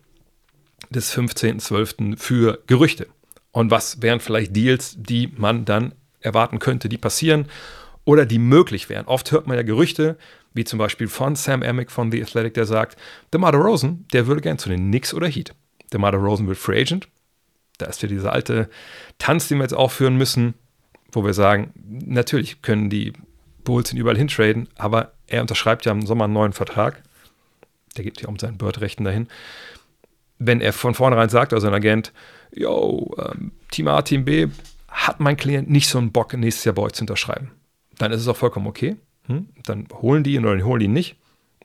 [0.89, 2.17] des 15.12.
[2.17, 3.07] für Gerüchte?
[3.51, 7.47] Und was wären vielleicht Deals, die man dann erwarten könnte, die passieren
[8.05, 9.05] oder die möglich wären?
[9.05, 10.17] Oft hört man ja Gerüchte,
[10.53, 12.97] wie zum Beispiel von Sam Amick von The Athletic, der sagt,
[13.33, 15.53] DeMar Rosen, der würde gern zu den Knicks oder Heat.
[15.93, 17.07] DeMar Rosen wird Free Agent.
[17.77, 18.69] Da ist wieder dieser alte
[19.19, 20.55] Tanz, den wir jetzt aufführen müssen,
[21.11, 21.73] wo wir sagen,
[22.05, 23.13] natürlich können die
[23.67, 27.03] Bulls ihn überall hintraden, aber er unterschreibt ja im Sommer einen neuen Vertrag.
[27.97, 29.27] Der gibt ja um seinen Bird-Rechten dahin
[30.39, 32.13] wenn er von vornherein sagt, also ein Agent,
[32.51, 34.47] yo, ähm, Team A, Team B,
[34.87, 37.51] hat mein Klient nicht so einen Bock, nächstes Jahr bei euch zu unterschreiben,
[37.97, 38.95] dann ist es auch vollkommen okay.
[39.25, 39.49] Hm?
[39.63, 41.17] Dann holen die ihn oder holen ihn nicht.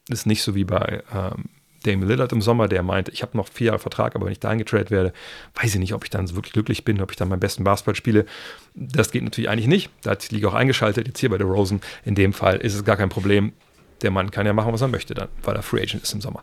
[0.08, 1.44] Das ist nicht so wie bei ähm,
[1.82, 4.40] Damon Lillard im Sommer, der meinte, ich habe noch vier Jahre Vertrag, aber wenn ich
[4.40, 5.12] da eingetradet werde,
[5.54, 7.94] weiß ich nicht, ob ich dann wirklich glücklich bin, ob ich dann meinen besten Basketball
[7.94, 8.26] spiele.
[8.74, 9.90] Das geht natürlich eigentlich nicht.
[10.02, 11.06] Da hat die Liga auch eingeschaltet.
[11.06, 13.52] Jetzt hier bei der Rosen, in dem Fall ist es gar kein Problem.
[14.02, 16.20] Der Mann kann ja machen, was er möchte dann, weil er Free Agent ist im
[16.20, 16.42] Sommer.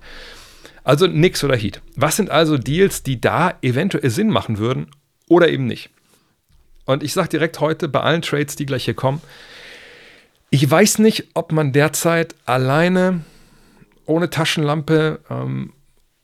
[0.84, 1.82] Also nix oder Heat.
[1.96, 4.88] Was sind also Deals, die da eventuell Sinn machen würden
[5.28, 5.90] oder eben nicht?
[6.86, 9.22] Und ich sage direkt heute bei allen Trades, die gleich hier kommen,
[10.50, 13.22] ich weiß nicht, ob man derzeit alleine
[14.10, 15.74] ohne Taschenlampe ähm,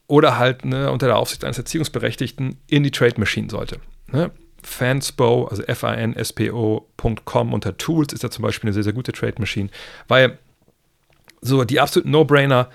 [0.08, 3.80] oder halt ne, unter der Aufsicht eines Erziehungsberechtigten in die Trade Machine sollte.
[4.12, 4.32] Ne?
[4.62, 9.70] Fanspo, also F-A-N-S-P-O.com unter Tools ist ja zum Beispiel eine sehr, sehr gute Trade Machine,
[10.08, 10.38] weil
[11.42, 12.70] so die absoluten No-Brainer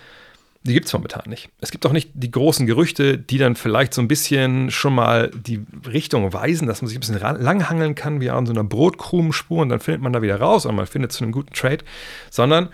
[0.62, 1.49] die gibt es momentan nicht.
[1.61, 5.31] Es gibt auch nicht die großen Gerüchte, die dann vielleicht so ein bisschen schon mal
[5.31, 9.62] die Richtung weisen, dass man sich ein bisschen langhangeln kann, wie an so einer Brotkrumenspur
[9.62, 11.83] und dann findet man da wieder raus und man findet zu einem guten Trade,
[12.29, 12.68] sondern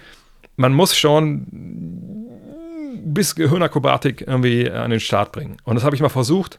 [0.57, 1.47] man muss schon
[3.05, 5.57] bis Gehirnakrobatik irgendwie an den Start bringen.
[5.65, 6.59] Und das habe ich mal versucht.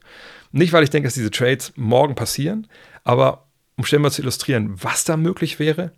[0.52, 2.68] Nicht, weil ich denke, dass diese Trades morgen passieren,
[3.04, 5.92] aber um schnell mal zu illustrieren, was da möglich wäre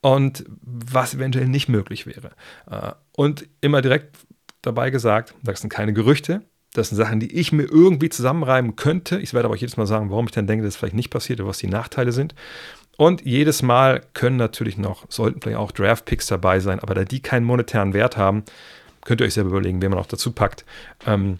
[0.00, 2.30] und was eventuell nicht möglich wäre.
[2.70, 4.16] Äh, und immer direkt
[4.62, 5.34] dabei gesagt.
[5.42, 6.42] Das sind keine Gerüchte.
[6.72, 9.20] Das sind Sachen, die ich mir irgendwie zusammenreiben könnte.
[9.20, 11.40] Ich werde aber jedes Mal sagen, warum ich dann denke, dass es vielleicht nicht passiert
[11.40, 12.34] oder was die Nachteile sind.
[12.96, 17.20] Und jedes Mal können natürlich noch, sollten vielleicht auch Draft-Picks dabei sein, aber da die
[17.20, 18.44] keinen monetären Wert haben,
[19.04, 20.64] könnt ihr euch selber überlegen, wen man auch dazu packt.
[21.06, 21.38] Ähm,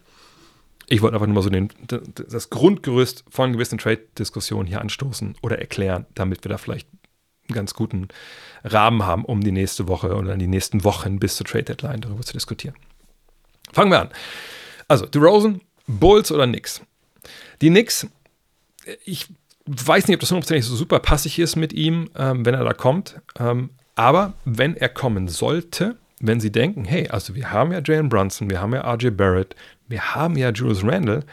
[0.86, 1.70] ich wollte einfach nur mal so den,
[2.28, 6.88] das Grundgerüst von gewissen Trade-Diskussionen hier anstoßen oder erklären, damit wir da vielleicht
[7.48, 8.08] einen ganz guten
[8.64, 12.32] Rahmen haben, um die nächste Woche oder die nächsten Wochen bis zur Trade-Deadline darüber zu
[12.32, 12.74] diskutieren.
[13.72, 14.10] Fangen wir an.
[14.88, 16.82] Also, DeRozan, Bulls oder Knicks?
[17.60, 18.06] Die Knicks,
[19.04, 19.28] ich
[19.66, 22.72] weiß nicht, ob das hundertprozentig so super passig ist mit ihm, ähm, wenn er da
[22.72, 23.20] kommt.
[23.38, 28.08] Ähm, aber wenn er kommen sollte, wenn sie denken, hey, also wir haben ja Jalen
[28.08, 29.54] Brunson, wir haben ja RJ Barrett,
[29.88, 31.24] wir haben ja Julius Randle,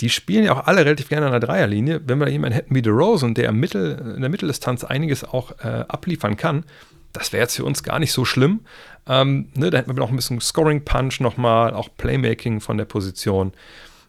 [0.00, 2.00] die spielen ja auch alle relativ gerne an der Dreierlinie.
[2.06, 6.36] Wenn wir jemanden hätten wie DeRozan, der Mittel, in der Mitteldistanz einiges auch äh, abliefern
[6.36, 6.64] kann,
[7.12, 8.60] das wäre jetzt für uns gar nicht so schlimm.
[9.08, 13.52] Ähm, ne, da hätten wir noch ein bisschen Scoring-Punch nochmal, auch Playmaking von der Position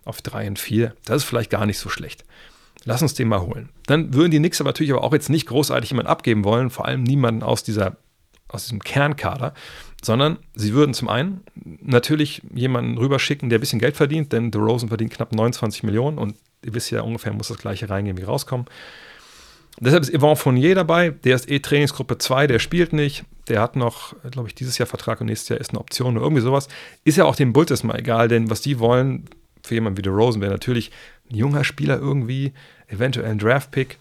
[0.05, 0.93] auf 3 und 4.
[1.05, 2.23] Das ist vielleicht gar nicht so schlecht.
[2.85, 3.69] Lass uns den mal holen.
[3.85, 6.85] Dann würden die Knicks aber natürlich aber auch jetzt nicht großartig jemanden abgeben wollen, vor
[6.85, 7.97] allem niemanden aus dieser
[8.49, 9.53] aus diesem Kernkader,
[10.03, 11.41] sondern sie würden zum einen
[11.81, 16.35] natürlich jemanden rüberschicken, der ein bisschen Geld verdient, denn DeRozan verdient knapp 29 Millionen und
[16.63, 18.65] ihr wisst ja ungefähr, muss das gleiche reingehen wie rauskommen.
[19.79, 23.75] Deshalb ist Yvon Fournier dabei, der ist eh Trainingsgruppe 2, der spielt nicht, der hat
[23.75, 26.67] noch, glaube ich, dieses Jahr Vertrag und nächstes Jahr ist eine Option oder irgendwie sowas.
[27.05, 29.29] Ist ja auch dem Bulls erstmal egal, denn was die wollen,
[29.63, 30.91] für jemanden wie DeRozan wäre natürlich
[31.29, 32.53] ein junger Spieler irgendwie,
[32.87, 33.99] eventuell ein Draftpick.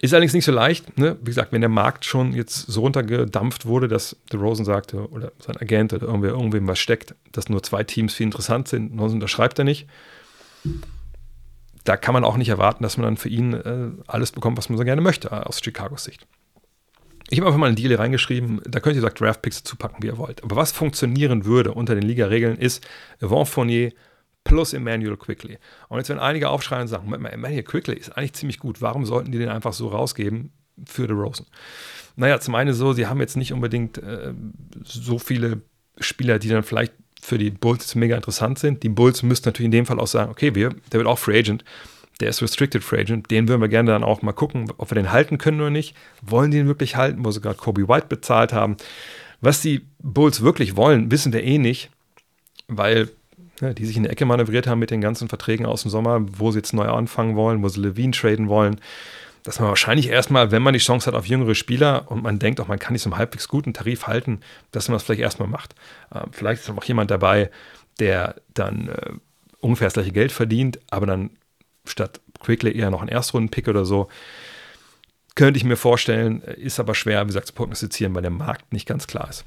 [0.00, 0.98] Ist allerdings nicht so leicht.
[0.98, 1.18] Ne?
[1.20, 5.58] Wie gesagt, wenn der Markt schon jetzt so runtergedampft wurde, dass DeRozan sagte oder sein
[5.58, 9.58] Agent oder irgendwer irgendwem was steckt, dass nur zwei Teams viel interessant sind, sonst unterschreibt
[9.58, 9.86] er nicht.
[11.84, 14.68] Da kann man auch nicht erwarten, dass man dann für ihn äh, alles bekommt, was
[14.70, 16.26] man so gerne möchte, aus Chicagos Sicht.
[17.28, 20.08] Ich habe einfach mal einen Deal reingeschrieben, da könnt ihr sagt Draftpicks dazu packen, wie
[20.08, 20.42] ihr wollt.
[20.42, 22.86] Aber was funktionieren würde unter den Liga-Regeln ist
[23.20, 23.92] Yvon Fournier
[24.44, 25.58] plus Emmanuel Quickly.
[25.88, 29.32] Und jetzt werden einige aufschreien und sagen, Emmanuel Quickly ist eigentlich ziemlich gut, warum sollten
[29.32, 30.52] die den einfach so rausgeben
[30.86, 31.46] für The Rosen?
[32.16, 34.34] Naja, zum einen so, sie haben jetzt nicht unbedingt äh,
[34.84, 35.62] so viele
[35.98, 38.82] Spieler, die dann vielleicht für die Bulls mega interessant sind.
[38.82, 41.38] Die Bulls müssten natürlich in dem Fall auch sagen, okay, wir, der wird auch Free
[41.38, 41.64] Agent,
[42.20, 44.94] der ist Restricted Free Agent, den würden wir gerne dann auch mal gucken, ob wir
[44.94, 45.96] den halten können oder nicht.
[46.22, 48.76] Wollen die ihn wirklich halten, wo sie gerade Kobe White bezahlt haben?
[49.40, 51.90] Was die Bulls wirklich wollen, wissen wir eh nicht,
[52.68, 53.08] weil
[53.60, 56.50] die sich in die Ecke manövriert haben mit den ganzen Verträgen aus dem Sommer, wo
[56.50, 58.80] sie jetzt neu anfangen wollen, wo sie Levine traden wollen.
[59.42, 62.60] Dass man wahrscheinlich erstmal, wenn man die Chance hat auf jüngere Spieler und man denkt,
[62.60, 65.48] auch man kann nicht so einen halbwegs guten Tarif halten, dass man das vielleicht erstmal
[65.48, 65.74] macht.
[66.14, 67.50] Ähm, vielleicht ist auch jemand dabei,
[67.98, 69.12] der dann äh,
[69.60, 71.30] ungefähr das gleiche Geld verdient, aber dann
[71.86, 74.08] statt Quickly eher noch einen Erstrunden-Pick oder so.
[75.34, 78.86] Könnte ich mir vorstellen, ist aber schwer, wie gesagt, zu prognostizieren, weil der Markt nicht
[78.86, 79.44] ganz klar ist.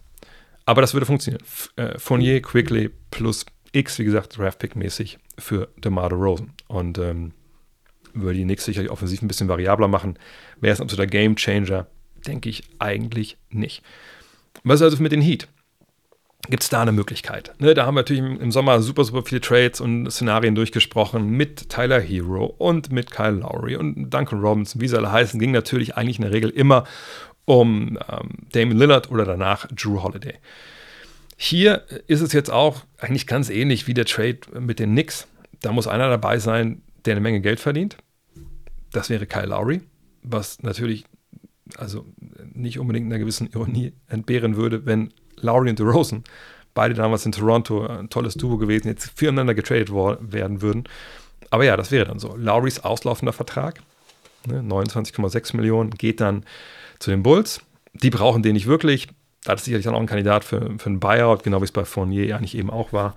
[0.65, 1.43] Aber das würde funktionieren.
[1.75, 6.53] Äh, Fournier, Quickly plus X, wie gesagt, Draftpick-mäßig für DeMar Rosen.
[6.67, 7.33] Und ähm,
[8.13, 10.17] würde die Knicks sicherlich offensiv ein bisschen variabler machen.
[10.59, 11.87] Wäre es ein absoluter Game-Changer?
[12.25, 13.83] Denke ich eigentlich nicht.
[14.63, 15.47] Was ist also mit den Heat?
[16.49, 17.53] Gibt es da eine Möglichkeit?
[17.59, 21.69] Ne, da haben wir natürlich im Sommer super, super viele Trades und Szenarien durchgesprochen mit
[21.69, 25.95] Tyler Hero und mit Kyle Lowry und Duncan Robinson, wie sie alle heißen, ging natürlich
[25.95, 26.83] eigentlich in der Regel immer
[27.45, 30.35] um ähm, Damon Lillard oder danach Drew Holiday.
[31.45, 35.27] Hier ist es jetzt auch eigentlich ganz ähnlich wie der Trade mit den Knicks.
[35.61, 37.97] Da muss einer dabei sein, der eine Menge Geld verdient.
[38.93, 39.81] Das wäre Kyle Lowry,
[40.21, 41.03] was natürlich
[41.75, 42.05] also
[42.53, 46.23] nicht unbedingt einer gewissen Ironie entbehren würde, wenn Lowry und DeRozan,
[46.73, 50.85] beide damals in Toronto, ein tolles Duo gewesen, jetzt füreinander getradet werden würden.
[51.49, 52.37] Aber ja, das wäre dann so.
[52.37, 53.81] Lowrys auslaufender Vertrag,
[54.47, 56.45] ne, 29,6 Millionen, geht dann
[56.99, 57.59] zu den Bulls.
[57.91, 59.09] Die brauchen den nicht wirklich
[59.43, 61.85] da ist sicherlich dann auch ein Kandidat für, für einen Buyout, genau wie es bei
[61.85, 63.15] Fournier eigentlich eben auch war.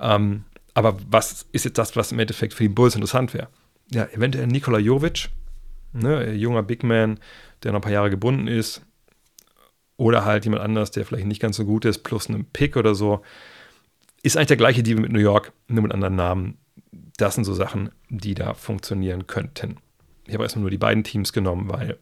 [0.00, 3.48] Ähm, aber was ist jetzt das, was im Endeffekt für die Bulls interessant wäre?
[3.90, 5.28] Ja, eventuell Nikola Jovic,
[5.92, 7.18] ne, junger Big Man,
[7.62, 8.82] der noch ein paar Jahre gebunden ist.
[9.96, 12.94] Oder halt jemand anders, der vielleicht nicht ganz so gut ist, plus einen Pick oder
[12.94, 13.22] so.
[14.22, 16.58] Ist eigentlich der gleiche Deal mit New York, nur mit anderen Namen.
[17.16, 19.78] Das sind so Sachen, die da funktionieren könnten.
[20.26, 21.98] Ich habe erstmal nur die beiden Teams genommen, weil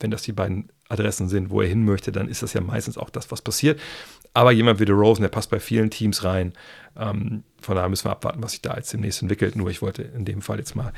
[0.00, 2.96] wenn das die beiden Adressen sind, wo er hin möchte, dann ist das ja meistens
[2.96, 3.80] auch das, was passiert.
[4.34, 6.52] Aber jemand wie der Rosen, der passt bei vielen Teams rein.
[6.96, 9.56] Ähm, von daher müssen wir abwarten, was sich da jetzt demnächst entwickelt.
[9.56, 10.92] Nur ich wollte in dem Fall jetzt mal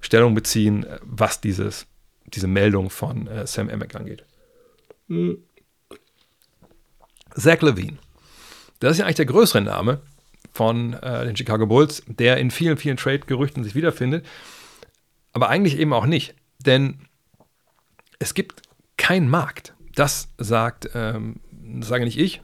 [0.00, 1.86] Stellung beziehen, was dieses,
[2.26, 4.24] diese Meldung von äh, Sam Emmett angeht.
[5.08, 5.38] Mhm.
[7.34, 7.98] Zach Levine.
[8.80, 10.00] Das ist ja eigentlich der größere Name
[10.52, 14.26] von äh, den Chicago Bulls, der in vielen, vielen Trade-Gerüchten sich wiederfindet.
[15.32, 16.34] Aber eigentlich eben auch nicht.
[16.58, 17.06] Denn
[18.20, 18.62] es gibt
[18.96, 19.74] keinen Markt.
[19.96, 22.42] Das sagt, ähm, das sage nicht ich,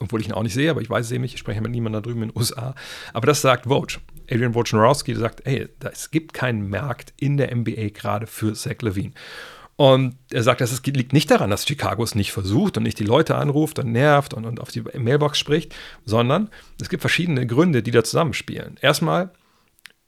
[0.00, 1.70] obwohl ich ihn auch nicht sehe, aber ich weiß es eben nicht, ich spreche mit
[1.70, 2.74] niemandem da drüben in den USA.
[3.12, 4.00] Aber das sagt Vogue.
[4.30, 9.12] Adrian Wojnarowski sagt, hey, es gibt keinen Markt in der NBA gerade für Zach Levine.
[9.76, 13.04] Und er sagt, das liegt nicht daran, dass Chicago es nicht versucht und nicht die
[13.04, 17.82] Leute anruft und nervt und, und auf die Mailbox spricht, sondern es gibt verschiedene Gründe,
[17.82, 18.78] die da zusammenspielen.
[18.80, 19.30] Erstmal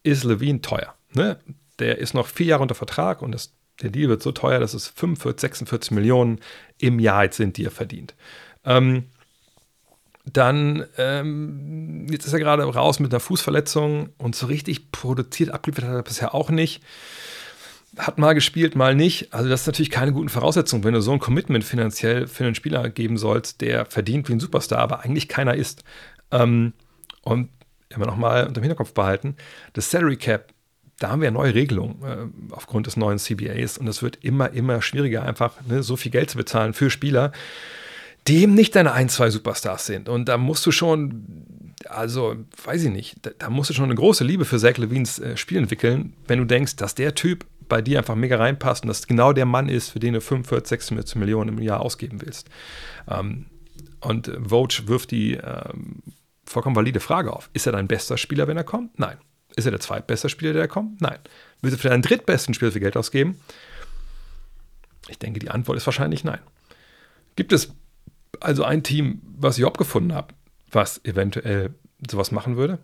[0.03, 0.95] ist Levine teuer.
[1.13, 1.39] Ne?
[1.79, 4.75] Der ist noch vier Jahre unter Vertrag und das der Deal wird so teuer, dass
[4.75, 6.41] es 45, 46 Millionen
[6.79, 8.15] im Jahr jetzt sind, die er verdient.
[8.65, 9.05] Ähm,
[10.25, 15.85] dann, ähm, jetzt ist er gerade raus mit einer Fußverletzung und so richtig produziert, abgeliefert
[15.85, 16.83] hat er bisher auch nicht.
[17.99, 19.33] Hat mal gespielt, mal nicht.
[19.35, 22.55] Also, das ist natürlich keine guten Voraussetzungen, wenn du so ein Commitment finanziell für einen
[22.55, 25.85] Spieler geben sollst, der verdient wie ein Superstar, aber eigentlich keiner ist.
[26.33, 26.73] Ähm,
[27.23, 27.51] und
[27.91, 29.37] immer noch mal unter dem Hinterkopf behalten,
[29.75, 30.54] das Salary Cap
[30.99, 34.83] da haben wir neue Regelungen äh, aufgrund des neuen CBAs und es wird immer, immer
[34.83, 37.33] schwieriger, einfach ne, so viel Geld zu bezahlen für Spieler,
[38.27, 40.09] die eben nicht deine ein, zwei Superstars sind.
[40.09, 41.55] Und da musst du schon
[41.89, 45.19] also, weiß ich nicht, da, da musst du schon eine große Liebe für Zach Levines
[45.19, 48.89] äh, Spiel entwickeln, wenn du denkst, dass der Typ bei dir einfach mega reinpasst und
[48.89, 52.49] dass genau der Mann ist, für den du 45, 46 Millionen im Jahr ausgeben willst.
[53.09, 53.47] Ähm,
[54.01, 56.03] und äh, Vogue wirft die ähm,
[56.45, 57.51] vollkommen valide Frage auf.
[57.53, 58.99] Ist er dein bester Spieler, wenn er kommt?
[58.99, 59.17] Nein.
[59.57, 61.01] Ist er der zweitbeste Spieler, der kommt?
[61.01, 61.19] Nein.
[61.61, 63.41] Willst du für deinen drittbesten Spieler viel Geld ausgeben?
[65.09, 66.41] Ich denke, die Antwort ist wahrscheinlich nein.
[67.37, 67.73] Gibt es
[68.41, 70.35] also ein Team, was ich abgefunden habe,
[70.71, 71.75] was eventuell
[72.11, 72.79] sowas machen würde?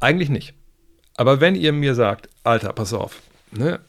[0.00, 0.54] Eigentlich nicht.
[1.16, 3.80] Aber wenn ihr mir sagt, Alter, pass auf, ne,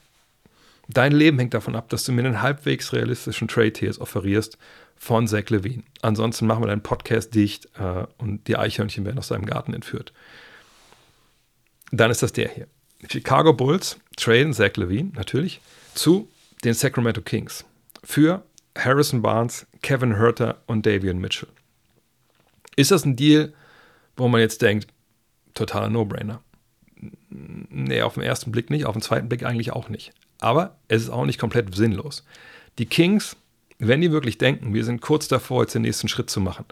[0.87, 4.57] dein Leben hängt davon ab, dass du mir einen halbwegs realistischen Trade hier offerierst
[4.95, 5.83] von Zach Levine.
[6.01, 10.11] Ansonsten machen wir deinen Podcast dicht äh, und die Eichhörnchen werden aus seinem Garten entführt.
[11.91, 12.67] Dann ist das der hier.
[13.09, 15.61] Chicago Bulls traden Zach Levine natürlich
[15.95, 16.29] zu
[16.63, 17.65] den Sacramento Kings
[18.03, 18.43] für
[18.77, 21.49] Harrison Barnes, Kevin Herter und Davian Mitchell.
[22.75, 23.53] Ist das ein Deal,
[24.15, 24.87] wo man jetzt denkt,
[25.53, 26.41] totaler No-Brainer?
[27.29, 30.13] Nee, auf den ersten Blick nicht, auf den zweiten Blick eigentlich auch nicht.
[30.39, 32.25] Aber es ist auch nicht komplett sinnlos.
[32.77, 33.35] Die Kings,
[33.77, 36.65] wenn die wirklich denken, wir sind kurz davor, jetzt den nächsten Schritt zu machen.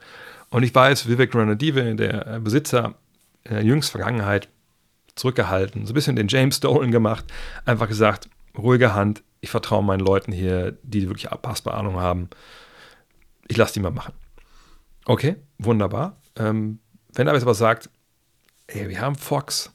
[0.49, 2.95] Und ich weiß, Vivek Ranadive, der Besitzer
[3.43, 4.49] in der jüngsten Vergangenheit,
[5.17, 7.25] zurückgehalten, so ein bisschen den James Dolan gemacht,
[7.65, 12.29] einfach gesagt, ruhige Hand, ich vertraue meinen Leuten hier, die wirklich abpassbar Ahnung haben.
[13.47, 14.13] Ich lasse die mal machen.
[15.05, 16.17] Okay, wunderbar.
[16.35, 16.79] Ähm,
[17.13, 17.89] wenn er jetzt aber sagt,
[18.67, 19.71] ey, wir haben Fox,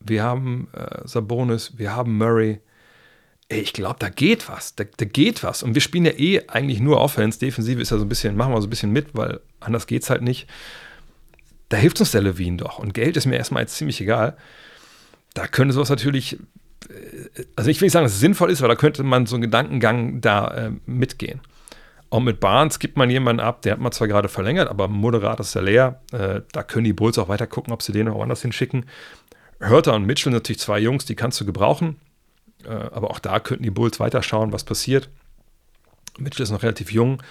[0.00, 2.60] wir haben äh, Sabonis, wir haben Murray,
[3.48, 5.62] ey, ich glaube, da geht was, da, da, geht was.
[5.62, 8.54] Und wir spielen ja eh eigentlich nur Offense, Defensive ist ja so ein bisschen, machen
[8.54, 10.48] wir so ein bisschen mit, weil anders geht es halt nicht.
[11.70, 12.78] Da hilft uns der Levine doch.
[12.78, 14.36] Und Geld ist mir erstmal jetzt ziemlich egal.
[15.32, 16.38] Da könnte sowas natürlich
[17.56, 19.42] also ich will nicht sagen, dass es sinnvoll ist, aber da könnte man so einen
[19.42, 21.40] Gedankengang da äh, mitgehen.
[22.08, 25.38] Und mit Barnes gibt man jemanden ab, der hat man zwar gerade verlängert, aber moderat
[25.38, 26.00] ist er leer.
[26.12, 28.86] Äh, da können die Bulls auch weiter gucken, ob sie den noch woanders hinschicken.
[29.60, 32.00] Hörter und Mitchell natürlich zwei Jungs, die kannst du gebrauchen.
[32.64, 35.08] Äh, aber auch da könnten die Bulls weiter schauen, was passiert.
[36.18, 37.22] Mitchell ist noch relativ jung.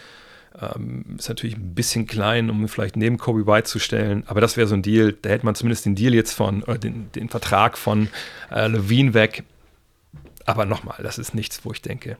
[0.59, 4.57] Ähm, ist natürlich ein bisschen klein, um vielleicht neben Kobe White zu stellen, aber das
[4.57, 7.29] wäre so ein Deal, da hätte man zumindest den Deal jetzt von, oder den, den
[7.29, 8.09] Vertrag von
[8.51, 9.43] äh, Levine weg.
[10.45, 12.17] Aber nochmal, das ist nichts, wo ich denke,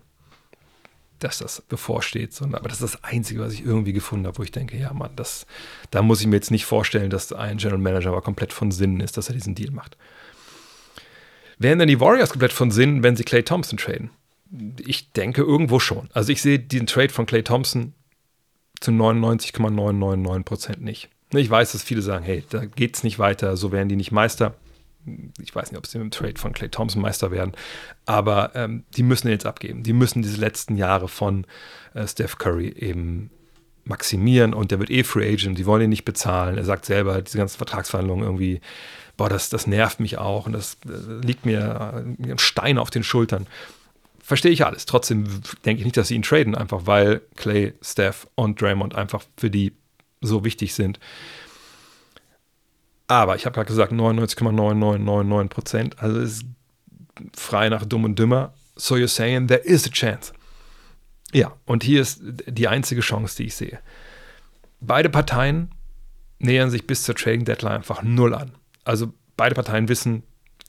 [1.18, 4.44] dass das bevorsteht, sondern aber das ist das Einzige, was ich irgendwie gefunden habe, wo
[4.44, 5.46] ich denke, ja, Mann, das,
[5.92, 9.00] da muss ich mir jetzt nicht vorstellen, dass ein General Manager aber komplett von Sinnen
[9.00, 9.98] ist, dass er diesen Deal macht.
[11.58, 14.12] Wären denn die Warriors komplett von Sinnen, wenn sie Clay Thompson traden?
[14.80, 16.10] Ich denke irgendwo schon.
[16.14, 17.94] Also ich sehe den Trade von Clay Thompson
[18.80, 21.10] zu 99,999 Prozent nicht.
[21.32, 24.12] Ich weiß, dass viele sagen, hey, da geht es nicht weiter, so werden die nicht
[24.12, 24.56] Meister.
[25.42, 27.54] Ich weiß nicht, ob sie mit dem Trade von Clay Thompson Meister werden,
[28.06, 29.84] aber ähm, die müssen jetzt abgeben.
[29.84, 31.46] Die müssen diese letzten Jahre von
[31.94, 33.32] äh, Steph Curry eben
[33.86, 36.58] maximieren und der wird eh Free Agent, die wollen ihn nicht bezahlen.
[36.58, 38.62] Er sagt selber, diese ganzen Vertragsverhandlungen irgendwie,
[39.18, 42.90] boah, das, das nervt mich auch und das äh, liegt mir äh, ein Stein auf
[42.90, 43.48] den Schultern.
[44.30, 44.86] Verstehe ich alles.
[44.86, 45.26] Trotzdem
[45.66, 49.50] denke ich nicht, dass sie ihn traden, einfach weil Clay, Steph und Draymond einfach für
[49.50, 49.74] die
[50.22, 51.00] so wichtig sind.
[53.08, 56.00] Aber ich habe gerade gesagt, 99,9999 Prozent.
[56.00, 56.46] Also ist
[57.36, 58.54] frei nach dumm und dümmer.
[58.76, 60.32] So you're saying there is a chance.
[61.34, 63.80] Ja, und hier ist die einzige Chance, die ich sehe.
[64.80, 65.72] Beide Parteien
[66.38, 68.52] nähern sich bis zur Trading Deadline einfach null an.
[68.84, 70.22] Also beide Parteien wissen,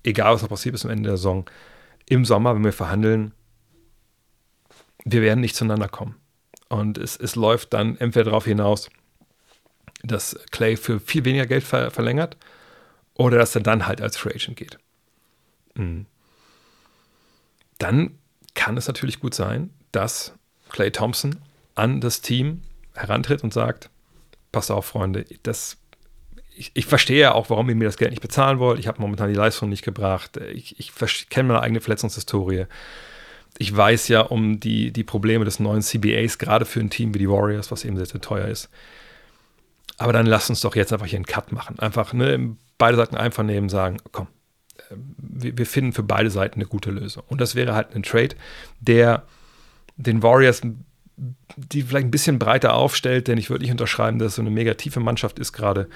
[0.02, 1.44] egal was noch passiert bis zum Ende der Saison,
[2.08, 3.34] im Sommer, wenn wir verhandeln,
[5.04, 6.16] wir werden nicht zueinander kommen.
[6.68, 8.90] Und es, es läuft dann entweder darauf hinaus,
[10.02, 12.36] dass Clay für viel weniger Geld ver verlängert
[13.14, 14.78] oder dass er dann halt als Free Agent geht.
[15.74, 16.06] Mhm.
[17.78, 18.18] Dann
[18.54, 20.34] kann es natürlich gut sein, dass
[20.70, 21.36] Clay Thompson
[21.74, 22.62] an das Team
[22.94, 23.90] herantritt und sagt,
[24.52, 25.78] pass auf, Freunde, das,
[26.56, 28.78] ich, ich verstehe ja auch, warum ihr mir das Geld nicht bezahlen wollt.
[28.78, 30.36] Ich habe momentan die Leistung nicht gebracht.
[30.36, 30.92] Ich, ich
[31.30, 32.66] kenne meine eigene Verletzungshistorie
[33.58, 37.18] ich weiß ja um die, die Probleme des neuen CBAs, gerade für ein Team wie
[37.18, 38.70] die Warriors, was eben sehr, sehr teuer ist.
[39.98, 41.78] Aber dann lass uns doch jetzt einfach hier einen Cut machen.
[41.78, 44.28] Einfach ne, beide Seiten einvernehmen, sagen, komm,
[44.90, 47.22] äh, wir, wir finden für beide Seiten eine gute Lösung.
[47.28, 48.34] Und das wäre halt ein Trade,
[48.80, 49.24] der
[49.96, 50.62] den Warriors
[51.56, 54.50] die vielleicht ein bisschen breiter aufstellt, denn ich würde nicht unterschreiben, dass es so eine
[54.50, 55.88] mega tiefe Mannschaft ist gerade.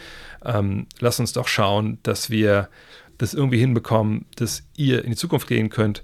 [0.44, 2.68] Ähm, lass uns doch schauen, dass wir
[3.16, 6.02] das irgendwie hinbekommen, dass ihr in die Zukunft gehen könnt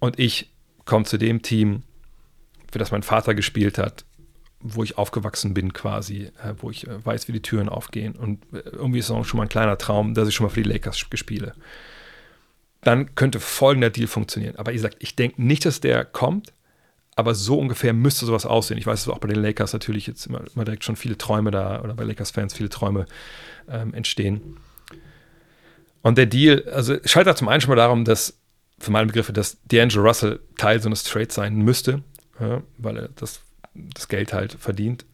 [0.00, 0.50] und ich
[0.88, 1.84] komme zu dem Team,
[2.72, 4.04] für das mein Vater gespielt hat,
[4.60, 8.16] wo ich aufgewachsen bin quasi, äh, wo ich äh, weiß, wie die Türen aufgehen.
[8.16, 10.50] Und äh, irgendwie ist es auch schon mal ein kleiner Traum, dass ich schon mal
[10.50, 11.54] für die Lakers gespiele.
[12.80, 14.56] Dann könnte folgender Deal funktionieren.
[14.56, 16.52] Aber ihr sagt, ich denke nicht, dass der kommt,
[17.14, 18.78] aber so ungefähr müsste sowas aussehen.
[18.78, 21.50] Ich weiß, dass auch bei den Lakers natürlich jetzt immer, immer direkt schon viele Träume
[21.50, 23.06] da oder bei Lakers-Fans viele Träume
[23.68, 24.56] ähm, entstehen.
[26.02, 28.38] Und der Deal, also scheitert zum einen schon mal darum, dass
[28.78, 32.02] für meine Begriffe, dass D'Angelo Russell Teil so eines Trades sein müsste,
[32.40, 33.40] ja, weil er das,
[33.74, 35.04] das Geld halt verdient.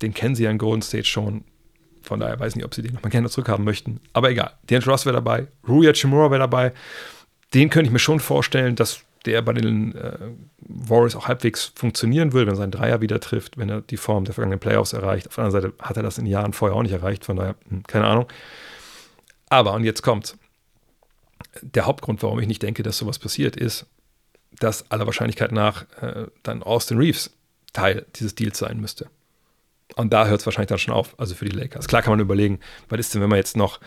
[0.00, 1.44] Den kennen sie ja in Golden State schon.
[2.02, 4.00] Von daher weiß ich nicht, ob sie den nochmal gerne zurückhaben möchten.
[4.12, 4.52] Aber egal.
[4.68, 5.46] D'Angelo Russell wäre dabei.
[5.66, 6.72] Ruya Chimura wäre dabei.
[7.54, 10.18] Den könnte ich mir schon vorstellen, dass der bei den äh,
[10.58, 14.24] Warriors auch halbwegs funktionieren würde, wenn er seinen Dreier wieder trifft, wenn er die Form
[14.24, 15.28] der vergangenen Playoffs erreicht.
[15.28, 17.54] Auf der anderen Seite hat er das in Jahren vorher auch nicht erreicht, von daher,
[17.68, 18.26] hm, keine Ahnung.
[19.48, 20.36] Aber, und jetzt kommt's
[21.60, 23.86] der Hauptgrund, warum ich nicht denke, dass sowas passiert, ist,
[24.58, 27.30] dass aller Wahrscheinlichkeit nach äh, dann Austin Reeves
[27.72, 29.08] Teil dieses Deals sein müsste.
[29.96, 31.88] Und da hört es wahrscheinlich dann schon auf, also für die Lakers.
[31.88, 33.80] Klar kann man überlegen, was ist denn, wenn man jetzt noch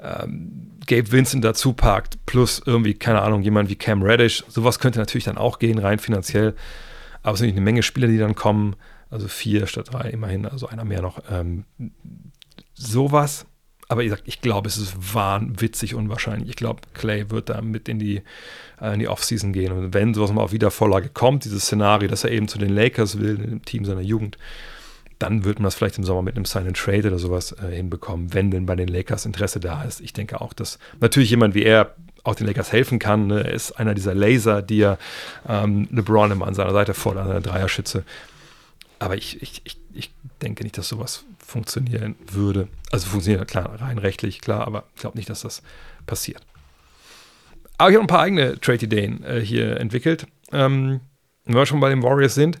[0.00, 4.44] ähm, Gabe Vincent dazu packt, plus irgendwie, keine Ahnung, jemand wie Cam Reddish.
[4.48, 6.54] Sowas könnte natürlich dann auch gehen, rein finanziell.
[7.22, 8.76] Aber es sind eine Menge Spieler, die dann kommen.
[9.10, 11.22] Also vier statt drei, immerhin, also einer mehr noch.
[11.30, 11.64] Ähm,
[12.74, 13.46] sowas
[13.88, 16.50] aber ich, ich glaube, es ist wahnwitzig unwahrscheinlich.
[16.50, 18.22] Ich glaube, Clay wird da mit in die,
[18.80, 19.72] äh, in die Offseason gehen.
[19.72, 23.18] Und wenn sowas mal auf Wiedervorlage kommt, dieses Szenario, dass er eben zu den Lakers
[23.18, 24.36] will, dem Team seiner Jugend,
[25.18, 27.74] dann wird man das vielleicht im Sommer mit einem Sign and Trade oder sowas äh,
[27.74, 30.00] hinbekommen, wenn denn bei den Lakers Interesse da ist.
[30.00, 33.28] Ich denke auch, dass natürlich jemand wie er auch den Lakers helfen kann.
[33.28, 33.42] Ne?
[33.42, 34.98] Er ist einer dieser Laser, die er
[35.48, 38.04] ähm, LeBron immer an seiner Seite fordert, an der Dreierschütze.
[38.98, 40.10] Aber ich, ich, ich, ich
[40.42, 42.68] denke nicht, dass sowas funktionieren würde.
[42.92, 45.62] Also funktioniert klar, rein rechtlich, klar, aber ich glaube nicht, dass das
[46.06, 46.42] passiert.
[47.78, 50.26] Aber ich habe ein paar eigene Trade-Ideen äh, hier entwickelt.
[50.52, 51.00] Ähm,
[51.46, 52.58] wenn wir schon bei den Warriors sind,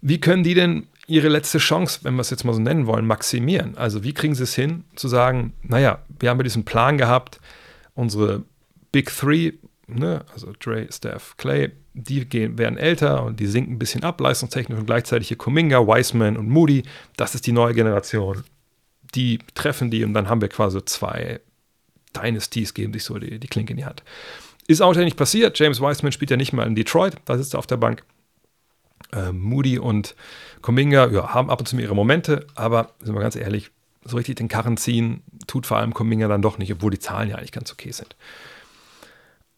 [0.00, 3.06] wie können die denn ihre letzte Chance, wenn wir es jetzt mal so nennen wollen,
[3.06, 3.76] maximieren?
[3.76, 7.38] Also wie kriegen sie es hin, zu sagen, naja, wir haben ja diesen Plan gehabt,
[7.94, 8.42] unsere
[8.90, 9.52] Big Three,
[9.86, 14.20] ne, also Dre, Steph, Clay, die gehen, werden älter und die sinken ein bisschen ab,
[14.20, 16.82] leistungstechnisch und gleichzeitig hier Kuminga, Wiseman und Moody,
[17.16, 18.44] das ist die neue Generation.
[19.14, 21.40] Die treffen die und dann haben wir quasi zwei
[22.14, 24.02] Dynasties, geben sich so die, die Klinke in die Hand.
[24.68, 25.58] Ist auch nicht passiert.
[25.58, 28.02] James Wiseman spielt ja nicht mal in Detroit, da sitzt er auf der Bank.
[29.12, 30.14] Äh, Moody und
[30.60, 33.70] Kuminga ja, haben ab und zu ihre Momente, aber sind wir ganz ehrlich,
[34.04, 37.30] so richtig den Karren ziehen tut vor allem Kuminga dann doch nicht, obwohl die Zahlen
[37.30, 38.16] ja eigentlich ganz okay sind.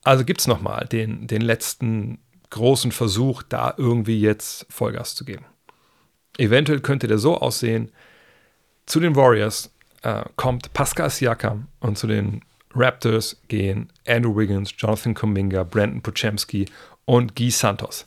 [0.05, 2.19] Also gibt es nochmal den, den letzten
[2.51, 5.45] großen Versuch, da irgendwie jetzt Vollgas zu geben.
[6.39, 7.91] Eventuell könnte der so aussehen,
[8.87, 9.71] zu den Warriors
[10.03, 12.43] äh, kommt Pascal Siakam und zu den
[12.75, 16.67] Raptors gehen Andrew Wiggins, Jonathan Kuminga, Brandon Pochemski
[17.05, 18.07] und Guy Santos.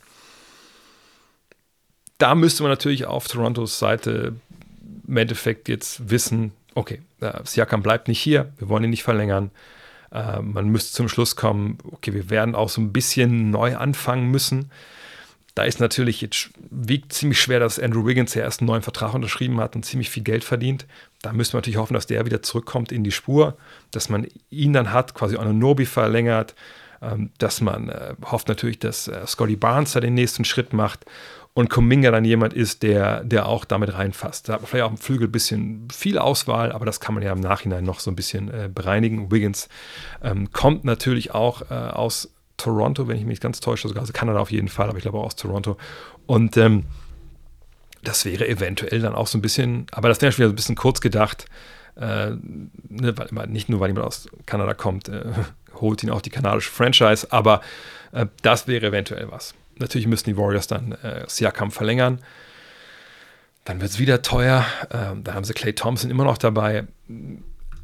[2.18, 4.36] Da müsste man natürlich auf Torontos Seite
[5.06, 9.50] im Endeffekt jetzt wissen, okay, äh, Siakam bleibt nicht hier, wir wollen ihn nicht verlängern.
[10.12, 14.30] Äh, man müsste zum Schluss kommen, okay, wir werden auch so ein bisschen neu anfangen
[14.30, 14.70] müssen.
[15.54, 19.12] Da ist natürlich jetzt wiegt ziemlich schwer, dass Andrew Wiggins ja erst einen neuen Vertrag
[19.12, 20.86] unterschrieben hat und ziemlich viel Geld verdient.
[21.20, 23.56] Da müssen wir natürlich hoffen, dass der wieder zurückkommt in die Spur,
[23.90, 26.54] dass man ihn dann hat, quasi auch Nobi verlängert,
[27.02, 31.04] ähm, dass man äh, hofft natürlich, dass äh, Scotty Barnes da den nächsten Schritt macht
[31.54, 34.48] und Kuminga dann jemand ist, der, der auch damit reinfasst.
[34.48, 37.22] Da hat man vielleicht auch im Flügel ein bisschen viel Auswahl, aber das kann man
[37.22, 39.30] ja im Nachhinein noch so ein bisschen äh, bereinigen.
[39.30, 39.68] Wiggins
[40.22, 44.38] ähm, kommt natürlich auch äh, aus Toronto, wenn ich mich ganz täusche, sogar aus Kanada
[44.38, 45.76] auf jeden Fall, aber ich glaube auch aus Toronto.
[46.26, 46.84] Und ähm,
[48.02, 50.56] das wäre eventuell dann auch so ein bisschen, aber das wäre schon wieder so ein
[50.56, 51.46] bisschen kurz gedacht,
[51.96, 55.24] äh, ne, weil, nicht nur, weil jemand aus Kanada kommt, äh,
[55.74, 57.60] holt ihn auch die kanadische Franchise, aber
[58.12, 59.54] äh, das wäre eventuell was.
[59.82, 62.20] Natürlich müssen die Warriors dann äh, Siakam verlängern.
[63.64, 64.64] Dann wird es wieder teuer.
[64.90, 66.86] Ähm, da haben sie Clay Thompson immer noch dabei.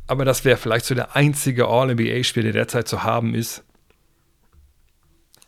[0.06, 3.62] Aber das wäre vielleicht so der einzige All-NBA-Spieler, der derzeit zu haben ist.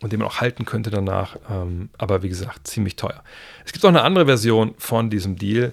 [0.00, 1.36] Und den man auch halten könnte danach.
[1.48, 3.22] Ähm, aber wie gesagt, ziemlich teuer.
[3.64, 5.72] Es gibt auch eine andere Version von diesem Deal.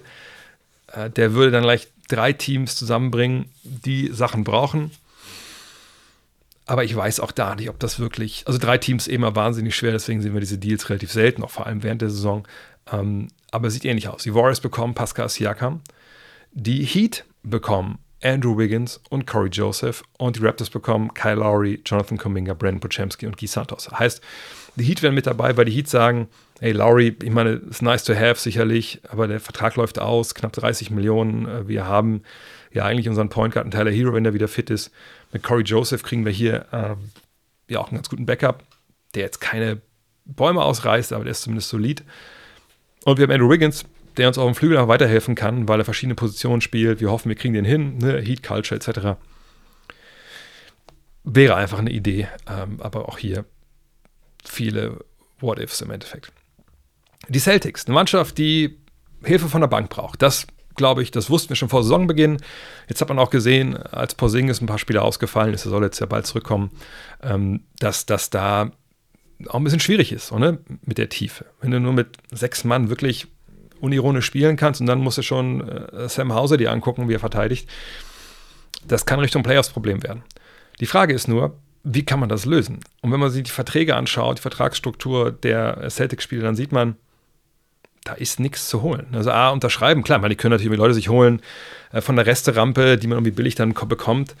[0.92, 4.90] Äh, der würde dann gleich drei Teams zusammenbringen, die Sachen brauchen
[6.68, 9.92] aber ich weiß auch da nicht, ob das wirklich, also drei Teams immer wahnsinnig schwer,
[9.92, 12.46] deswegen sehen wir diese Deals relativ selten, auch vor allem während der Saison.
[12.92, 14.22] Ähm, aber sieht ähnlich aus.
[14.22, 15.80] Die Warriors bekommen Pascal Siakam,
[16.52, 22.18] die Heat bekommen Andrew Wiggins und Corey Joseph und die Raptors bekommen Kyle Lowry, Jonathan
[22.18, 23.88] Kuminga, Brandon Pochemski und Guy Santos.
[23.90, 24.20] Heißt,
[24.76, 26.28] die Heat werden mit dabei, weil die Heat sagen,
[26.60, 30.52] hey Lowry, ich meine, ist nice to have sicherlich, aber der Vertrag läuft aus, knapp
[30.52, 31.46] 30 Millionen.
[31.46, 32.22] Äh, wir haben
[32.72, 34.90] ja eigentlich unseren Point Guard, Tyler Hero, wenn der wieder fit ist.
[35.32, 37.10] Mit Corey Joseph kriegen wir hier ähm,
[37.68, 38.62] ja auch einen ganz guten Backup,
[39.14, 39.80] der jetzt keine
[40.24, 42.02] Bäume ausreißt, aber der ist zumindest solid.
[43.04, 43.84] Und wir haben Andrew Wiggins,
[44.16, 47.00] der uns auf dem Flügel auch weiterhelfen kann, weil er verschiedene Positionen spielt.
[47.00, 48.20] Wir hoffen, wir kriegen den hin, ne?
[48.20, 49.18] Heat Culture etc.
[51.24, 53.44] Wäre einfach eine Idee, ähm, aber auch hier
[54.44, 55.04] viele
[55.40, 56.32] What-Ifs im Endeffekt.
[57.28, 58.78] Die Celtics, eine Mannschaft, die
[59.24, 60.22] Hilfe von der Bank braucht.
[60.22, 60.46] Das
[60.76, 62.38] glaube ich, das wussten wir schon vor Saisonbeginn.
[62.88, 65.98] Jetzt hat man auch gesehen, als Porzingis ein paar Spieler ausgefallen ist, er soll jetzt
[65.98, 66.70] ja bald zurückkommen,
[67.22, 68.70] ähm, dass das da
[69.48, 70.58] auch ein bisschen schwierig ist, ne?
[70.84, 71.44] mit der Tiefe.
[71.60, 73.26] Wenn du nur mit sechs Mann wirklich
[73.80, 77.20] unironisch spielen kannst und dann musst du schon äh, Sam Hauser dir angucken, wie er
[77.20, 77.68] verteidigt,
[78.86, 80.22] das kann Richtung Playoffs-Problem werden.
[80.80, 82.80] Die Frage ist nur, wie kann man das lösen?
[83.02, 86.96] Und wenn man sich die Verträge anschaut, die Vertragsstruktur der Celtics-Spieler, dann sieht man,
[88.04, 89.06] da ist nichts zu holen.
[89.12, 91.42] Also A, unterschreiben, klar, man, die können natürlich Leute sich holen
[91.92, 94.34] äh, von der Resterampe, die man irgendwie billig dann bekommt.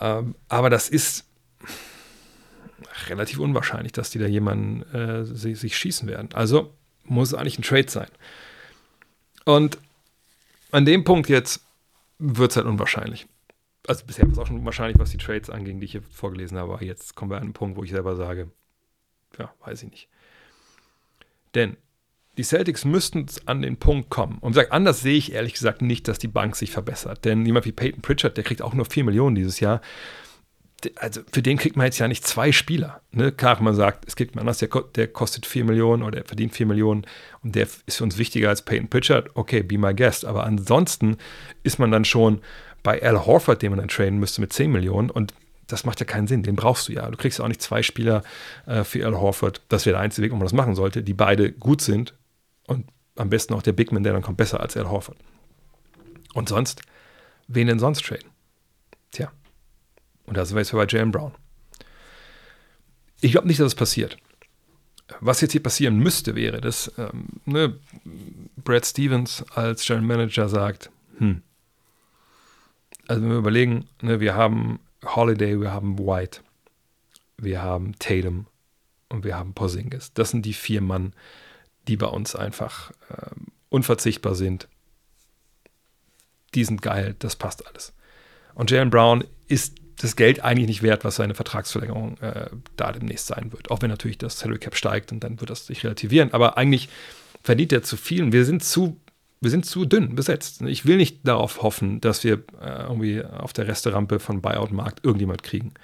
[0.00, 1.24] Ähm, aber das ist
[3.08, 6.30] relativ unwahrscheinlich, dass die da jemanden äh, sich, sich schießen werden.
[6.34, 6.72] Also
[7.04, 8.08] muss es eigentlich ein Trade sein.
[9.44, 9.78] Und
[10.70, 11.62] an dem Punkt jetzt
[12.18, 13.26] wird es halt unwahrscheinlich.
[13.86, 16.58] Also bisher war es auch schon unwahrscheinlich, was die Trades anging, die ich hier vorgelesen
[16.58, 16.74] habe.
[16.74, 18.50] Aber jetzt kommen wir an einen Punkt, wo ich selber sage,
[19.38, 20.08] ja, weiß ich nicht.
[21.54, 21.76] Denn
[22.38, 24.38] die Celtics müssten an den Punkt kommen.
[24.40, 27.24] Und sagt, anders sehe ich ehrlich gesagt nicht, dass die Bank sich verbessert.
[27.24, 29.82] Denn jemand wie Peyton Pritchard, der kriegt auch nur 4 Millionen dieses Jahr.
[30.94, 33.00] Also für den kriegt man jetzt ja nicht zwei Spieler.
[33.10, 33.32] Ne?
[33.32, 36.54] Klar, man sagt, es gibt einen anders, der, der kostet 4 Millionen oder der verdient
[36.54, 37.04] 4 Millionen
[37.42, 39.30] und der ist für uns wichtiger als Peyton Pritchard.
[39.34, 40.24] Okay, be my guest.
[40.24, 41.16] Aber ansonsten
[41.64, 42.40] ist man dann schon
[42.84, 45.34] bei Al Horford, den man dann trainen müsste mit 10 Millionen und
[45.66, 46.44] das macht ja keinen Sinn.
[46.44, 47.10] Den brauchst du ja.
[47.10, 48.22] Du kriegst ja auch nicht zwei Spieler
[48.66, 49.60] äh, für Al Horford.
[49.68, 52.14] Das wäre der einzige Weg, wo man das machen sollte, die beide gut sind
[52.68, 55.18] und am besten auch der Bigman, der dann kommt, besser als Al Horford.
[56.34, 56.82] Und sonst,
[57.48, 58.30] wen denn sonst traden?
[59.10, 59.32] Tja.
[60.26, 61.32] Und da sind wir jetzt bei Jalen Brown.
[63.20, 64.18] Ich glaube nicht, dass es das passiert.
[65.20, 67.78] Was jetzt hier passieren müsste, wäre, dass ähm, ne,
[68.62, 71.42] Brad Stevens als General Manager sagt, hm,
[73.08, 76.40] also wenn wir überlegen, ne, wir haben Holiday, wir haben White,
[77.38, 78.46] wir haben Tatum
[79.08, 80.12] und wir haben Porzingis.
[80.12, 81.14] Das sind die vier Mann,
[81.88, 83.30] die bei uns einfach äh,
[83.70, 84.68] unverzichtbar sind.
[86.54, 87.92] Die sind geil, das passt alles.
[88.54, 93.26] Und Jalen Brown ist das Geld eigentlich nicht wert, was seine Vertragsverlängerung äh, da demnächst
[93.26, 93.70] sein wird.
[93.70, 96.32] Auch wenn natürlich das Salary Cap steigt und dann wird das sich relativieren.
[96.32, 96.88] Aber eigentlich
[97.42, 99.00] verdient er zu viel wir sind zu,
[99.40, 100.62] wir sind zu dünn besetzt.
[100.62, 105.42] Ich will nicht darauf hoffen, dass wir äh, irgendwie auf der Resterampe von Buyout-Markt irgendjemand
[105.42, 105.74] kriegen.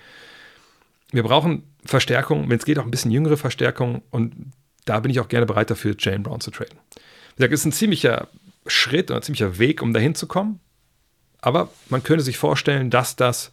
[1.10, 4.52] Wir brauchen Verstärkung, wenn es geht, auch ein bisschen jüngere Verstärkung und
[4.84, 6.78] da bin ich auch gerne bereit dafür, Jalen Brown zu traden.
[7.36, 8.28] Wie gesagt, es ist ein ziemlicher
[8.66, 10.60] Schritt und ein ziemlicher Weg, um dahin zu kommen.
[11.40, 13.50] Aber man könnte sich vorstellen, dass das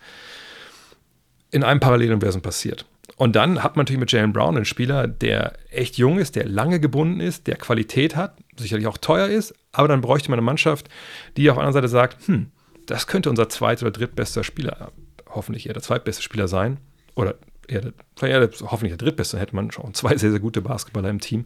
[1.52, 2.86] in einem Paralleluniversum passiert.
[3.18, 6.48] Und dann hat man natürlich mit Jalen Brown einen Spieler, der echt jung ist, der
[6.48, 10.46] lange gebunden ist, der Qualität hat, sicherlich auch teuer ist, aber dann bräuchte man eine
[10.46, 10.90] Mannschaft,
[11.38, 12.52] die auf der anderen Seite sagt, hm,
[12.86, 14.92] das könnte unser zweit- oder drittbester Spieler,
[15.30, 16.78] hoffentlich eher der zweitbeste Spieler sein,
[17.14, 17.36] oder
[17.68, 21.10] eher, vielleicht eher, hoffentlich der drittbeste, dann hätte man schon zwei sehr, sehr gute Basketballer
[21.10, 21.46] im Team.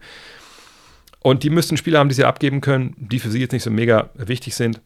[1.20, 3.72] Und die müssten Spieler haben, die sie abgeben können, die für sie jetzt nicht so
[3.72, 4.82] mega wichtig sind.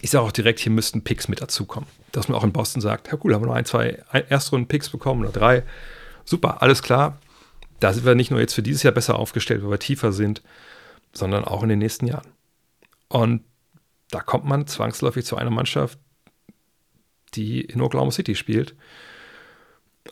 [0.00, 1.88] Ich sage auch direkt, hier müssten Picks mit dazukommen.
[2.10, 5.22] Dass man auch in Boston sagt, ja cool, haben wir noch ein, zwei Erstrunden-Picks bekommen
[5.22, 5.62] oder drei.
[6.24, 7.18] Super, alles klar.
[7.78, 10.42] Da sind wir nicht nur jetzt für dieses Jahr besser aufgestellt, weil wir tiefer sind,
[11.12, 12.26] sondern auch in den nächsten Jahren.
[13.08, 13.44] Und
[14.10, 15.98] da kommt man zwangsläufig zu einer Mannschaft,
[17.34, 18.74] die in Oklahoma City spielt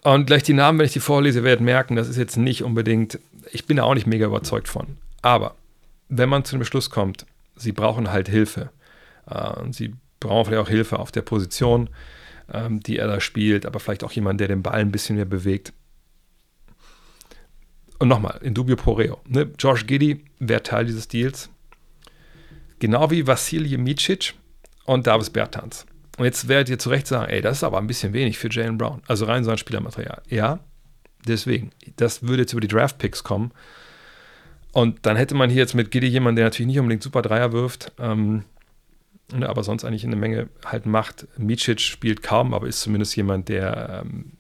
[0.05, 3.19] und gleich die Namen, wenn ich die vorlese, werdet merken, das ist jetzt nicht unbedingt,
[3.53, 4.97] ich bin da auch nicht mega überzeugt von.
[5.21, 5.55] Aber
[6.09, 7.27] wenn man zu dem Beschluss kommt,
[7.57, 8.71] sie brauchen halt Hilfe.
[9.29, 11.91] Äh, sie brauchen vielleicht auch Hilfe auf der Position,
[12.53, 15.25] ähm, die er da spielt, aber vielleicht auch jemand, der den Ball ein bisschen mehr
[15.25, 15.73] bewegt.
[17.99, 19.21] Und nochmal, in dubio pro reo.
[19.29, 19.53] Ne?
[19.59, 21.51] Josh Giddy wäre Teil dieses Deals.
[22.81, 24.35] Genau wie Vasilij Micic
[24.85, 25.87] und Davis Bertans.
[26.23, 28.49] Und jetzt werdet ihr zu Recht sagen, ey, das ist aber ein bisschen wenig für
[28.49, 29.03] Jalen Brown.
[29.09, 30.23] Also rein so ein Spielermaterial.
[30.29, 30.61] Ja,
[31.27, 31.73] deswegen.
[31.97, 33.51] Das würde jetzt über die Draft-Picks kommen.
[34.71, 37.51] Und dann hätte man hier jetzt mit Giddy jemanden, der natürlich nicht unbedingt super Dreier
[37.51, 38.45] wirft, ähm,
[39.35, 41.27] ne, aber sonst eigentlich eine Menge halt macht.
[41.39, 44.31] Micic spielt kaum, aber ist zumindest jemand, der ähm,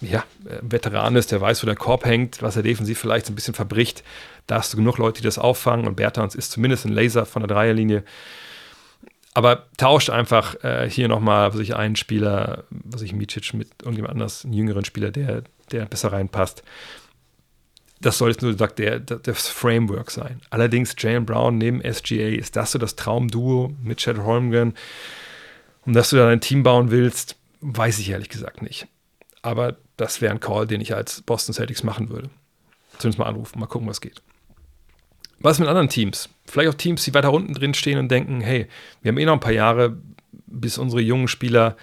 [0.00, 0.24] ja,
[0.62, 4.02] Veteran ist, der weiß, wo der Korb hängt, was er defensiv vielleicht ein bisschen verbricht.
[4.48, 7.42] Da hast du genug Leute, die das auffangen und Bertans ist zumindest ein Laser von
[7.42, 8.02] der Dreierlinie.
[9.38, 14.44] Aber tauscht einfach äh, hier nochmal sich einen Spieler, was ich Micic mit irgendjemand anders,
[14.44, 16.64] einen jüngeren Spieler, der, der besser reinpasst.
[18.00, 20.40] Das soll jetzt nur sagt, der, der, das Framework sein.
[20.50, 24.74] Allerdings Jalen Brown neben SGA, ist das so das Traumduo mit Chad Holmgren?
[25.86, 28.88] Und dass du da ein Team bauen willst, weiß ich ehrlich gesagt nicht.
[29.42, 32.28] Aber das wäre ein Call, den ich als Boston Celtics machen würde.
[32.98, 34.20] Zumindest mal anrufen, mal gucken, was geht.
[35.40, 36.28] Was mit anderen Teams?
[36.46, 38.66] Vielleicht auch Teams, die weiter unten drin stehen und denken, hey,
[39.02, 39.96] wir haben eh noch ein paar Jahre,
[40.46, 41.76] bis unsere jungen Spieler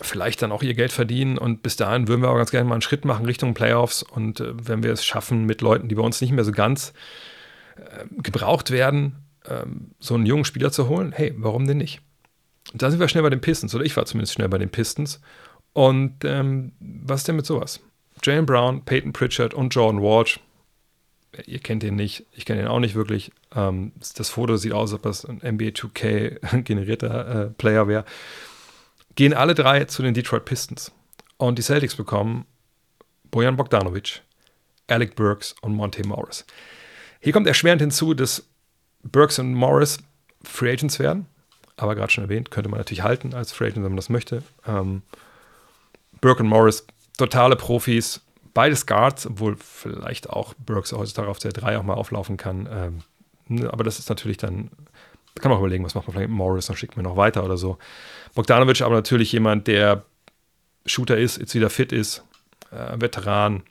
[0.00, 2.74] vielleicht dann auch ihr Geld verdienen und bis dahin würden wir auch ganz gerne mal
[2.74, 6.02] einen Schritt machen Richtung Playoffs und äh, wenn wir es schaffen mit Leuten, die bei
[6.02, 6.92] uns nicht mehr so ganz
[7.76, 12.00] äh, gebraucht werden, ähm, so einen jungen Spieler zu holen, hey, warum denn nicht?
[12.72, 14.70] Und da sind wir schnell bei den Pistons, oder ich war zumindest schnell bei den
[14.70, 15.20] Pistons.
[15.72, 17.80] Und ähm, was denn mit sowas?
[18.22, 20.40] Jalen Brown, Peyton Pritchard und Jordan Walsh.
[21.46, 23.32] Ihr kennt ihn nicht, ich kenne ihn auch nicht wirklich.
[23.54, 28.04] Ähm, das Foto sieht aus, als ob das ein NBA 2K generierter äh, Player wäre.
[29.14, 30.92] Gehen alle drei zu den Detroit Pistons.
[31.36, 32.46] Und die Celtics bekommen
[33.30, 34.22] Bojan Bogdanovic,
[34.88, 36.46] Alec Burks und Monte Morris.
[37.20, 38.46] Hier kommt erschwerend hinzu, dass
[39.02, 39.98] Burks und Morris
[40.42, 41.26] Free Agents werden.
[41.76, 44.42] Aber gerade schon erwähnt, könnte man natürlich halten als Free Agent, wenn man das möchte.
[44.66, 45.02] Ähm,
[46.20, 46.86] Burke und Morris,
[47.18, 48.23] totale Profis,
[48.54, 52.68] beides Guards, obwohl vielleicht auch Burks heutzutage auf der 3 auch mal auflaufen kann.
[52.70, 53.02] Ähm,
[53.48, 54.70] ne, aber das ist natürlich dann,
[55.34, 57.16] da kann man auch überlegen, was macht man vielleicht mit Morris, dann schickt man noch
[57.16, 57.78] weiter oder so.
[58.34, 60.04] Bogdanovic aber natürlich jemand, der
[60.86, 62.24] Shooter ist, jetzt wieder fit ist,
[62.70, 63.62] äh, Veteran.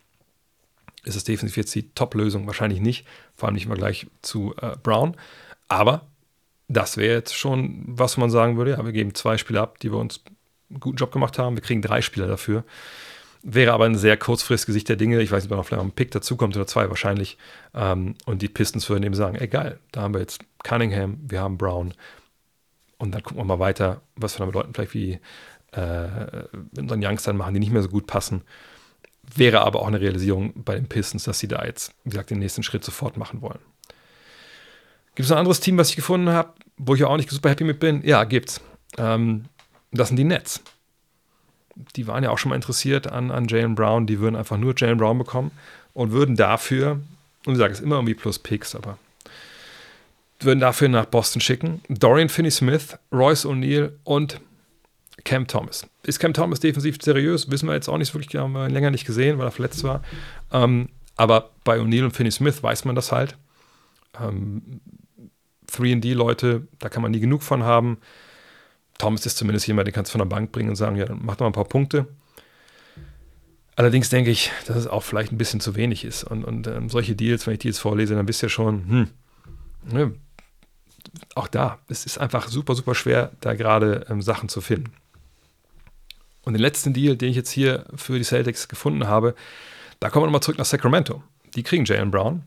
[1.06, 2.48] Ist es definitiv jetzt die Top-Lösung?
[2.48, 3.06] Wahrscheinlich nicht,
[3.36, 5.16] vor allem nicht im Vergleich zu äh, Brown.
[5.68, 6.08] Aber
[6.70, 9.92] das wäre jetzt schon, was man sagen würde, ja, wir geben zwei Spieler ab, die
[9.92, 10.22] wir uns
[10.70, 11.56] einen guten Job gemacht haben.
[11.56, 12.64] Wir kriegen drei Spieler dafür.
[13.46, 15.22] Wäre aber ein sehr kurzfristiges Gesicht der Dinge.
[15.22, 17.38] Ich weiß nicht, ob noch vielleicht noch ein Pick dazukommt oder zwei wahrscheinlich.
[17.74, 21.58] Ähm, und die Pistons würden eben sagen, egal, da haben wir jetzt Cunningham, wir haben
[21.58, 21.94] Brown.
[22.98, 25.20] Und dann gucken wir mal weiter, was wir dann mit Leuten vielleicht wie
[25.74, 26.46] äh,
[26.78, 28.44] unseren Youngstern machen, die nicht mehr so gut passen.
[29.36, 32.40] Wäre aber auch eine Realisierung bei den Pistons, dass sie da jetzt, wie gesagt, den
[32.40, 33.60] nächsten Schritt sofort machen wollen.
[35.16, 37.66] Gibt es ein anderes Team, was ich gefunden habe, wo ich auch nicht super happy
[37.66, 38.04] mit bin?
[38.06, 38.62] Ja, gibt's.
[38.98, 39.46] Ähm,
[39.92, 40.62] das sind die Nets.
[41.96, 44.06] Die waren ja auch schon mal interessiert an, an Jalen Brown.
[44.08, 45.52] Die würden einfach nur Jalen Brown bekommen
[45.94, 47.00] und würden dafür,
[47.46, 48.98] und ich sage es immer irgendwie plus Picks, aber
[50.40, 51.82] würden dafür nach Boston schicken.
[51.90, 54.42] Dorian Finney-Smith, Royce O'Neill und
[55.24, 55.88] Cam Thomas.
[56.04, 57.50] Ist Cam Thomas defensiv seriös?
[57.50, 60.04] Wissen wir jetzt auch nicht wirklich, haben wir länger nicht gesehen, weil er verletzt war.
[60.52, 63.38] Ähm, aber bei O'Neill und Finney-Smith weiß man das halt.
[64.20, 64.82] Ähm,
[65.72, 67.98] 3D-Leute, da kann man nie genug von haben.
[68.98, 71.20] Thomas ist zumindest jemand, den kannst du von der Bank bringen und sagen, ja, dann
[71.22, 72.08] mach doch mal ein paar Punkte.
[73.76, 76.24] Allerdings denke ich, dass es auch vielleicht ein bisschen zu wenig ist.
[76.24, 79.08] Und, und ähm, solche Deals, wenn ich die jetzt vorlese, dann wisst ihr schon, hm,
[79.92, 80.14] ne,
[81.36, 84.94] auch da, es ist einfach super, super schwer, da gerade ähm, Sachen zu finden.
[86.44, 89.34] Und den letzten Deal, den ich jetzt hier für die Celtics gefunden habe,
[90.00, 91.24] da kommen wir nochmal zurück nach Sacramento.
[91.56, 92.44] Die kriegen Jalen Brown,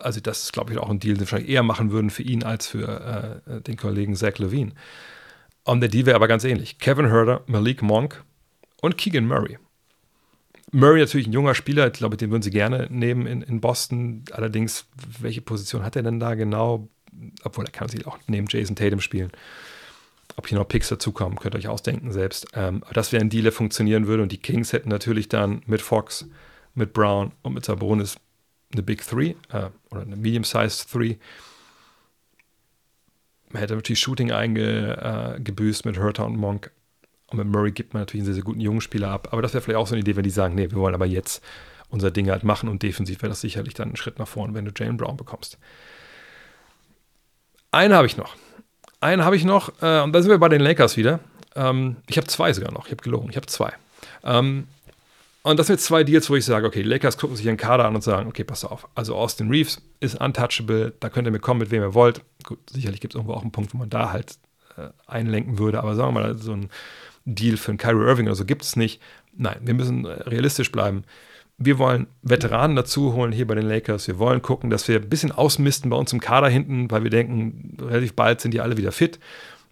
[0.00, 2.22] also das ist, glaube ich, auch ein Deal, den wir wahrscheinlich eher machen würden für
[2.22, 4.72] ihn als für äh, den Kollegen Zach Levine.
[5.64, 6.78] Und der Deal wäre aber ganz ähnlich.
[6.78, 8.24] Kevin Herder, Malik Monk
[8.80, 9.58] und Keegan Murray.
[10.72, 14.24] Murray natürlich ein junger Spieler, ich glaube, den würden sie gerne nehmen in, in Boston.
[14.32, 14.86] Allerdings,
[15.20, 16.88] welche Position hat er denn da genau?
[17.44, 19.30] Obwohl, er kann sich auch neben Jason Tatum spielen.
[20.36, 22.46] Ob hier noch Picks dazukommen, könnt ihr euch ausdenken selbst.
[22.54, 24.22] Ähm, das wäre ein Deal, der funktionieren würde.
[24.22, 26.26] Und die Kings hätten natürlich dann mit Fox,
[26.74, 28.16] mit Brown und mit Sabonis
[28.72, 31.16] eine Big Three äh, oder eine Medium-Sized Three.
[33.52, 36.70] Man hätte natürlich Shooting eingebüßt äh, mit Hertha und Monk.
[37.26, 39.28] Und mit Murray gibt man natürlich einen sehr, sehr guten jungen Spieler ab.
[39.30, 41.06] Aber das wäre vielleicht auch so eine Idee, wenn die sagen, nee, wir wollen aber
[41.06, 41.42] jetzt
[41.88, 44.64] unser Ding halt machen und defensiv wäre das sicherlich dann ein Schritt nach vorne, wenn
[44.64, 45.58] du Jalen Brown bekommst.
[47.70, 48.36] Einen habe ich noch.
[49.00, 51.20] Einen habe ich noch, äh, und da sind wir bei den Lakers wieder.
[51.54, 53.72] Ähm, ich habe zwei sogar noch, ich habe gelogen, ich habe zwei.
[54.24, 54.68] Ähm,
[55.42, 57.84] und das sind jetzt zwei Deals, wo ich sage, okay, Lakers gucken sich ihren Kader
[57.84, 58.88] an und sagen, okay, pass auf.
[58.94, 62.22] Also Austin Reeves ist untouchable, da könnt ihr mir kommen, mit wem ihr wollt.
[62.44, 64.38] Gut, sicherlich gibt es irgendwo auch einen Punkt, wo man da halt
[64.76, 66.70] äh, einlenken würde, aber sagen wir mal, so ein
[67.24, 69.00] Deal für einen Kyrie Irving oder so gibt es nicht.
[69.36, 71.04] Nein, wir müssen äh, realistisch bleiben.
[71.58, 74.06] Wir wollen Veteranen dazu holen hier bei den Lakers.
[74.08, 77.10] Wir wollen gucken, dass wir ein bisschen ausmisten bei uns im Kader hinten, weil wir
[77.10, 79.18] denken, relativ bald sind die alle wieder fit.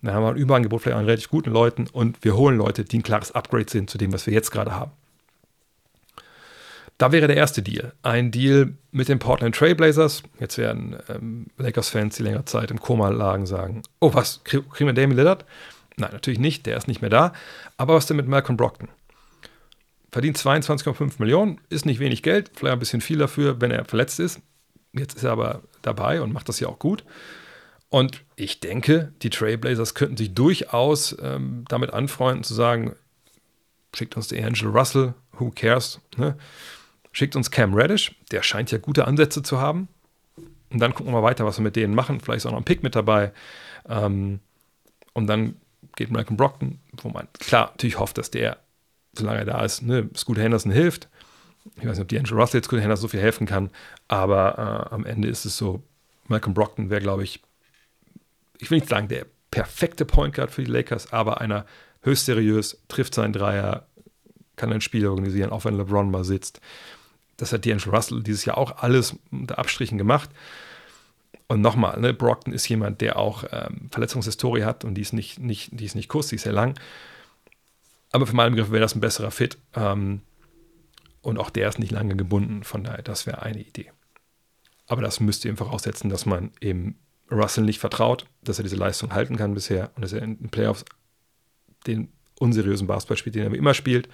[0.03, 2.99] Dann haben wir ein Überangebot vielleicht an relativ guten Leuten und wir holen Leute, die
[2.99, 4.93] ein klares Upgrade sind zu dem, was wir jetzt gerade haben.
[7.01, 7.95] Da wäre der erste Deal.
[8.03, 10.23] Ein Deal mit den Portland Trailblazers.
[10.39, 14.45] Jetzt werden ähm, Lakers-Fans, die längere Zeit im Koma lagen, sagen: Oh, was?
[14.45, 15.47] Kriegen wir Damien Lillard?
[15.97, 16.67] Nein, natürlich nicht.
[16.67, 17.33] Der ist nicht mehr da.
[17.79, 18.89] Aber was denn mit Malcolm Brockton?
[20.13, 24.21] Verdient 22,5 Millionen, ist nicht wenig Geld, vielleicht ein bisschen viel dafür, wenn er verletzt
[24.21, 24.43] ist.
[24.93, 27.05] Jetzt ist er aber dabei und macht das ja auch gut.
[27.89, 32.95] Und ich denke, die Trailblazers könnten sich durchaus ähm, damit anfreunden, zu sagen:
[33.95, 36.03] Schickt uns der Angelo Russell, who cares?
[36.19, 36.37] Ne?
[37.13, 39.89] Schickt uns Cam Reddish, der scheint ja gute Ansätze zu haben.
[40.71, 42.21] Und dann gucken wir mal weiter, was wir mit denen machen.
[42.21, 43.33] Vielleicht ist auch noch ein Pick mit dabei.
[43.89, 44.41] Ähm,
[45.13, 45.57] und dann
[45.97, 48.59] geht Malcolm Brockton, wo man klar natürlich hofft, dass der,
[49.13, 51.09] solange er da ist, ne, Scoot Henderson hilft.
[51.77, 53.71] Ich weiß nicht, ob die Angel Russell jetzt Scoot Henderson so viel helfen kann,
[54.09, 55.83] aber äh, am Ende ist es so,
[56.29, 57.43] Malcolm Brockton wäre, glaube ich,
[58.59, 61.67] ich will nicht sagen, der perfekte Point Guard für die Lakers, aber einer,
[62.03, 63.87] höchst seriös, trifft seinen Dreier,
[64.57, 66.61] kann ein Spiel organisieren, auch wenn LeBron mal sitzt.
[67.41, 70.31] Das hat D'Angelo Russell dieses Jahr auch alles unter Abstrichen gemacht.
[71.49, 75.39] Und nochmal, ne, Brockton ist jemand, der auch ähm, Verletzungshistorie hat und die ist nicht,
[75.41, 76.79] nicht, die ist nicht kurz, die ist sehr lang.
[78.13, 79.59] Aber für meinen Begriff wäre das ein besserer Fit.
[79.75, 80.21] Ähm,
[81.23, 83.91] und auch der ist nicht lange gebunden, von daher, das wäre eine Idee.
[84.87, 86.97] Aber das müsste eben voraussetzen, dass man eben
[87.31, 90.51] Russell nicht vertraut, dass er diese Leistung halten kann bisher und dass er in den
[90.51, 90.85] Playoffs
[91.87, 94.09] den unseriösen Basketball spielt, den er immer spielt.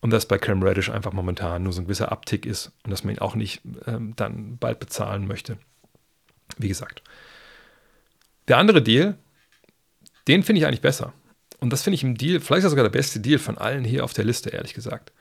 [0.00, 3.02] Und dass bei Cam Reddish einfach momentan nur so ein gewisser Abtick ist und dass
[3.02, 5.58] man ihn auch nicht ähm, dann bald bezahlen möchte.
[6.56, 7.02] Wie gesagt.
[8.46, 9.18] Der andere Deal,
[10.28, 11.12] den finde ich eigentlich besser.
[11.60, 13.84] Und das finde ich im Deal, vielleicht ist das sogar der beste Deal von allen
[13.84, 15.12] hier auf der Liste, ehrlich gesagt.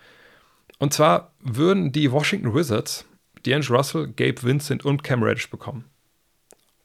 [0.77, 3.05] Und zwar würden die Washington Wizards
[3.45, 5.85] D'Angelo Russell, Gabe Vincent und Cam Reddish bekommen.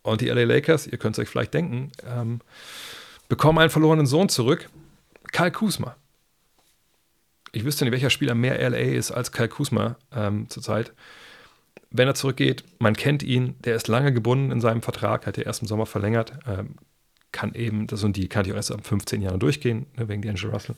[0.03, 2.41] Und die LA Lakers, ihr könnt es euch vielleicht denken, ähm,
[3.29, 4.69] bekommen einen verlorenen Sohn zurück,
[5.33, 5.97] Kyle Kuzma.
[7.53, 10.93] Ich wüsste nicht, welcher Spieler mehr LA ist als Kyle Kuzma ähm, zurzeit.
[11.91, 15.45] Wenn er zurückgeht, man kennt ihn, der ist lange gebunden in seinem Vertrag, hat er
[15.45, 16.77] erst im Sommer verlängert, ähm,
[17.31, 20.23] kann eben, das und die kann ich auch erst ab 15 Jahren durchgehen, ne, wegen
[20.23, 20.77] D'Angelo Russell,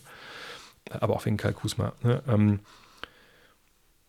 [0.91, 1.93] aber auch wegen Kyle Kuzma.
[2.03, 2.61] Ne, ähm,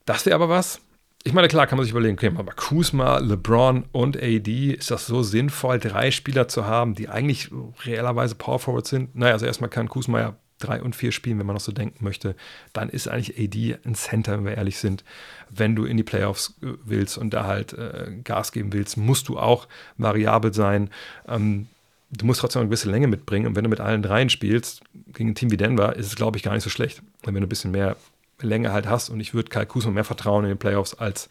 [0.05, 0.81] das wäre aber was,
[1.27, 5.07] ich meine, klar kann man sich überlegen, okay, aber Kuzma, LeBron und AD, ist das
[5.07, 7.49] so sinnvoll, drei Spieler zu haben, die eigentlich
[7.83, 9.15] reellerweise Power Forward sind?
[9.15, 12.03] Naja, also erstmal kann Kuzma ja drei und vier spielen, wenn man noch so denken
[12.03, 12.35] möchte.
[12.73, 15.03] Dann ist eigentlich AD ein Center, wenn wir ehrlich sind.
[15.49, 19.27] Wenn du in die Playoffs äh, willst und da halt äh, Gas geben willst, musst
[19.27, 20.89] du auch variabel sein.
[21.27, 21.67] Ähm,
[22.11, 23.47] du musst trotzdem eine gewisse Länge mitbringen.
[23.47, 24.81] Und wenn du mit allen dreien spielst,
[25.13, 27.01] gegen ein Team wie Denver, ist es, glaube ich, gar nicht so schlecht.
[27.23, 27.97] Wenn du ein bisschen mehr
[28.41, 29.09] Länge halt hast.
[29.09, 31.29] Und ich würde Kyle Kuzma mehr vertrauen in den Playoffs als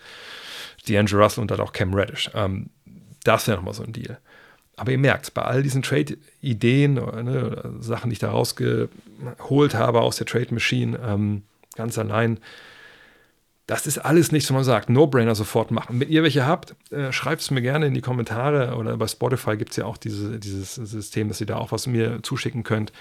[0.86, 2.30] D'Angelo Russell und dann auch Cam Reddish.
[2.34, 2.70] Ähm,
[3.24, 4.18] das wäre nochmal so ein Deal.
[4.76, 10.16] Aber ihr merkt, bei all diesen Trade-Ideen, ne, Sachen, die ich da rausgeholt habe aus
[10.16, 11.42] der Trade-Machine, ähm,
[11.76, 12.38] ganz allein,
[13.66, 16.00] das ist alles nichts, wo man sagt, No-Brainer sofort machen.
[16.00, 19.56] Wenn ihr welche habt, äh, schreibt es mir gerne in die Kommentare oder bei Spotify
[19.56, 22.92] gibt es ja auch diese, dieses System, dass ihr da auch was mir zuschicken könnt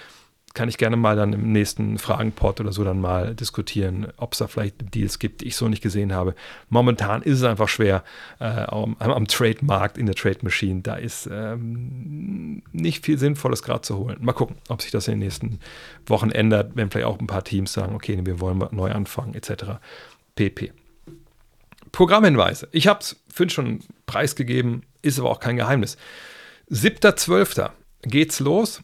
[0.54, 4.39] kann ich gerne mal dann im nächsten Fragenpod oder so dann mal diskutieren, ob es
[4.39, 6.36] da vielleicht Deals gibt, die ich so nicht gesehen habe.
[6.70, 8.04] Momentan ist es einfach schwer
[8.39, 10.82] äh, am, am Trade-Markt, in der Trade-Machine.
[10.82, 14.18] Da ist ähm, nicht viel Sinnvolles gerade zu holen.
[14.22, 15.60] Mal gucken, ob sich das in den nächsten
[16.06, 19.80] Wochen ändert, wenn vielleicht auch ein paar Teams sagen, okay, wir wollen neu anfangen, etc.
[20.36, 20.72] pp.
[21.91, 22.68] Programmhinweise.
[22.72, 25.97] Ich habe es vorhin schon preisgegeben, ist aber auch kein Geheimnis.
[26.70, 27.72] 7.12.
[28.04, 28.84] geht's los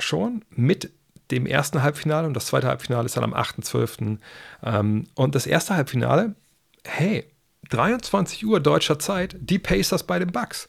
[0.00, 0.90] schon mit
[1.30, 4.18] dem ersten Halbfinale und das zweite Halbfinale ist dann am 8.12.
[4.64, 6.34] Ähm, und das erste Halbfinale,
[6.84, 7.24] hey,
[7.70, 10.68] 23 Uhr deutscher Zeit, die Pacers bei den Bucks.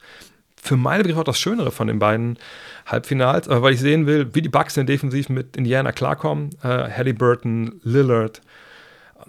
[0.63, 2.37] Für meine Begriffe auch das Schönere von den beiden
[2.85, 6.51] Halbfinals, aber weil ich sehen will, wie die Bucks in defensiv mit Indiana klarkommen.
[6.61, 8.41] Äh, Halliburton, Lillard,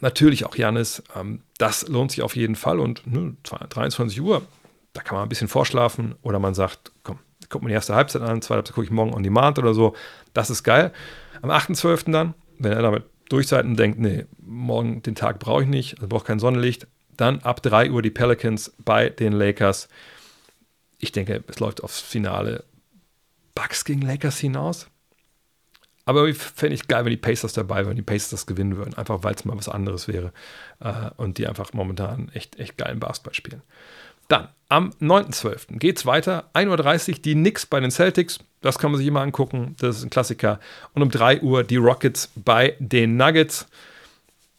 [0.00, 1.02] natürlich auch Janis.
[1.16, 4.42] Ähm, das lohnt sich auf jeden Fall und ne, 23 Uhr,
[4.92, 6.91] da kann man ein bisschen vorschlafen oder man sagt,
[7.52, 9.94] gucke mir die erste Halbzeit an, zweite Halbzeit gucke ich morgen on demand oder so.
[10.34, 10.92] Das ist geil.
[11.40, 12.10] Am 8.12.
[12.10, 16.08] dann, wenn er damit durch und denkt, nee, morgen den Tag brauche ich nicht, also
[16.08, 16.86] brauche kein Sonnenlicht,
[17.16, 19.88] dann ab 3 Uhr die Pelicans bei den Lakers.
[20.98, 22.64] Ich denke, es läuft aufs Finale
[23.54, 24.88] Bucks gegen Lakers hinaus.
[26.04, 29.22] Aber fände ich geil, wenn die Pacers dabei wären, die Pacers das gewinnen würden, einfach
[29.22, 30.32] weil es mal was anderes wäre
[30.80, 33.62] äh, und die einfach momentan echt, echt geilen Basketball spielen.
[34.32, 35.78] Dann am 9.12.
[35.78, 36.48] geht es weiter.
[36.54, 38.38] 1.30 Uhr die Knicks bei den Celtics.
[38.62, 39.76] Das kann man sich immer angucken.
[39.78, 40.58] Das ist ein Klassiker.
[40.94, 43.66] Und um 3 Uhr die Rockets bei den Nuggets.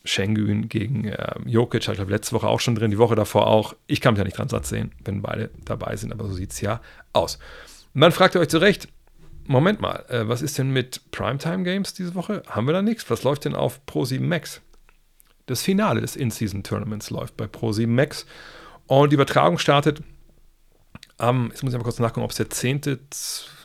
[0.06, 3.74] Schengen gegen äh, Jokic, ich glaube letzte Woche auch schon drin, die Woche davor auch.
[3.88, 6.52] Ich kann mich ja nicht dran satt sehen, wenn beide dabei sind, aber so sieht
[6.52, 6.82] es ja
[7.14, 7.40] aus.
[7.96, 8.90] Und dann fragt ihr euch zurecht,
[9.46, 12.44] Moment mal, äh, was ist denn mit Primetime Games diese Woche?
[12.48, 13.10] Haben wir da nichts?
[13.10, 14.62] Was läuft denn auf Pro7 Max?
[15.46, 18.28] Das Finale des In-Season Tournaments läuft bei Pro7 Max
[18.88, 20.02] und die Übertragung startet
[21.18, 23.00] am, jetzt muss ich mal kurz nachgucken, ob es der 10.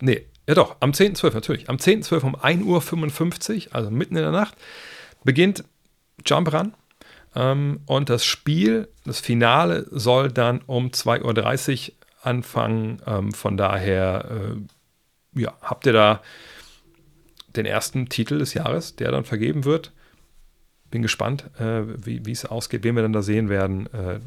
[0.01, 1.35] Nee, ja doch, am 10.12.
[1.35, 1.69] natürlich.
[1.69, 2.23] Am 10.12.
[2.23, 4.57] um 1.55 Uhr, also mitten in der Nacht,
[5.25, 5.65] beginnt
[6.25, 6.75] Jump Run.
[7.35, 13.03] Ähm, und das Spiel, das Finale, soll dann um 2.30 Uhr anfangen.
[13.07, 14.57] Ähm, von daher,
[15.35, 16.23] äh, ja, habt ihr da
[17.55, 19.93] den ersten Titel des Jahres, der dann vergeben wird.
[20.91, 23.87] Bin gespannt, äh, wie es ausgeht, wen wir dann da sehen werden.
[23.93, 24.21] Äh,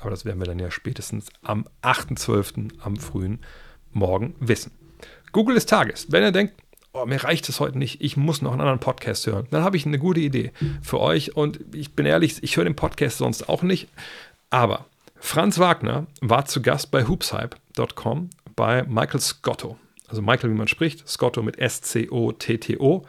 [0.00, 2.80] aber das werden wir dann ja spätestens am 8.12.
[2.80, 3.40] am frühen
[3.92, 4.72] Morgen wissen.
[5.32, 6.06] Google des Tages.
[6.10, 6.54] Wenn ihr denkt,
[6.92, 9.76] oh, mir reicht es heute nicht, ich muss noch einen anderen Podcast hören, dann habe
[9.76, 11.36] ich eine gute Idee für euch.
[11.36, 13.88] Und ich bin ehrlich, ich höre den Podcast sonst auch nicht.
[14.50, 14.86] Aber
[15.16, 19.76] Franz Wagner war zu Gast bei hoopshype.com bei Michael Scotto.
[20.08, 23.04] also Michael, wie man spricht, Scotto mit S-C-O-T-T-O.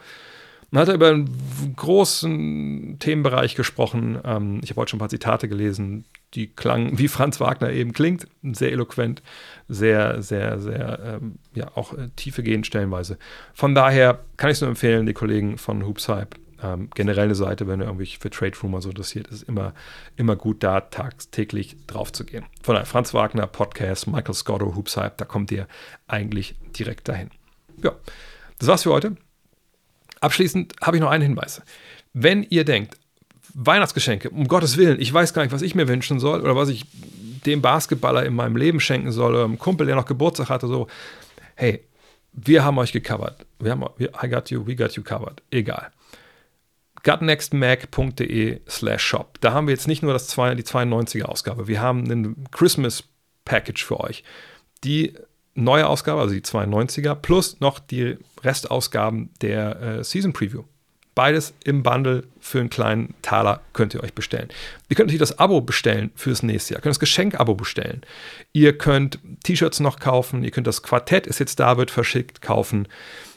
[0.70, 4.18] Man hat über einen großen Themenbereich gesprochen.
[4.22, 6.04] Ähm, ich habe heute schon ein paar Zitate gelesen,
[6.34, 9.22] die klangen, wie Franz Wagner eben klingt, sehr eloquent,
[9.68, 13.18] sehr, sehr, sehr, ähm, ja, auch äh, tiefe gehen stellenweise.
[13.54, 17.66] Von daher kann ich es nur empfehlen, die Kollegen von Hoopshype, ähm, generell eine Seite,
[17.66, 19.74] wenn ihr irgendwie für Trade Rumor so interessiert, ist immer,
[20.16, 22.44] immer gut da tagtäglich drauf zu gehen.
[22.62, 25.66] Von daher Franz Wagner, Podcast, Michael Scotto, Hoopshype, da kommt ihr
[26.08, 27.30] eigentlich direkt dahin.
[27.82, 27.92] Ja,
[28.58, 29.16] das war's für heute.
[30.20, 31.62] Abschließend habe ich noch einen Hinweis.
[32.12, 32.96] Wenn ihr denkt,
[33.60, 36.68] Weihnachtsgeschenke, um Gottes Willen, ich weiß gar nicht, was ich mir wünschen soll oder was
[36.68, 36.84] ich
[37.44, 40.86] dem Basketballer in meinem Leben schenken soll oder einem Kumpel, der noch Geburtstag hatte, so,
[41.56, 41.84] hey,
[42.32, 43.44] wir haben euch gecovert.
[43.58, 45.42] Wir haben, I got you, we got you covered.
[45.50, 45.90] Egal.
[47.02, 49.38] gutnextmac.de slash shop.
[49.40, 53.04] Da haben wir jetzt nicht nur das zwei, die 92er Ausgabe, wir haben ein Christmas
[53.44, 54.22] Package für euch.
[54.84, 55.14] Die
[55.54, 60.62] neue Ausgabe, also die 92er, plus noch die Restausgaben der äh, Season Preview.
[61.18, 64.50] Beides im Bundle für einen kleinen Taler könnt ihr euch bestellen.
[64.88, 66.78] Ihr könnt natürlich das Abo bestellen fürs nächste Jahr.
[66.78, 68.02] Ihr könnt das Geschenk-Abo bestellen.
[68.52, 70.44] Ihr könnt T-Shirts noch kaufen.
[70.44, 72.86] Ihr könnt das Quartett, ist jetzt da, wird verschickt, kaufen.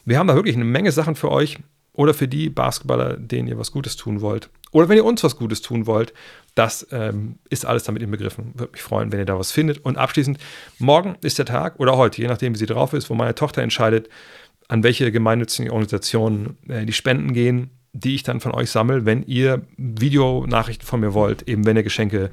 [0.06, 1.58] Wir haben da wirklich eine Menge Sachen für euch
[1.94, 4.52] oder für die Basketballer, denen ihr was Gutes tun wollt.
[4.70, 6.14] Oder wenn ihr uns was Gutes tun wollt,
[6.54, 8.52] das ähm, ist alles damit inbegriffen.
[8.54, 9.84] Würde mich freuen, wenn ihr da was findet.
[9.84, 10.38] Und abschließend,
[10.78, 13.64] morgen ist der Tag oder heute, je nachdem, wie sie drauf ist, wo meine Tochter
[13.64, 14.08] entscheidet,
[14.72, 19.22] an welche gemeinnützigen Organisationen äh, die Spenden gehen, die ich dann von euch sammle, wenn
[19.24, 22.32] ihr Videonachrichten von mir wollt, eben wenn ihr Geschenke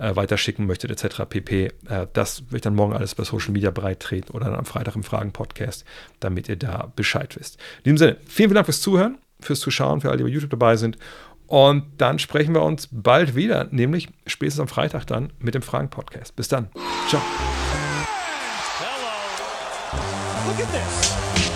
[0.00, 1.22] äh, weiterschicken möchtet, etc.
[1.28, 1.66] pp.
[1.88, 5.04] Äh, das wird dann morgen alles bei Social Media bereittreten oder dann am Freitag im
[5.04, 5.84] Fragen-Podcast,
[6.18, 7.60] damit ihr da Bescheid wisst.
[7.84, 10.50] In diesem Sinne, vielen, vielen Dank fürs Zuhören, fürs Zuschauen, für alle, die bei YouTube
[10.50, 10.98] dabei sind.
[11.46, 16.34] Und dann sprechen wir uns bald wieder, nämlich spätestens am Freitag dann mit dem Fragen-Podcast.
[16.34, 16.68] Bis dann.
[17.08, 17.22] Ciao.
[18.80, 20.48] Hello.
[20.48, 21.55] Look at this.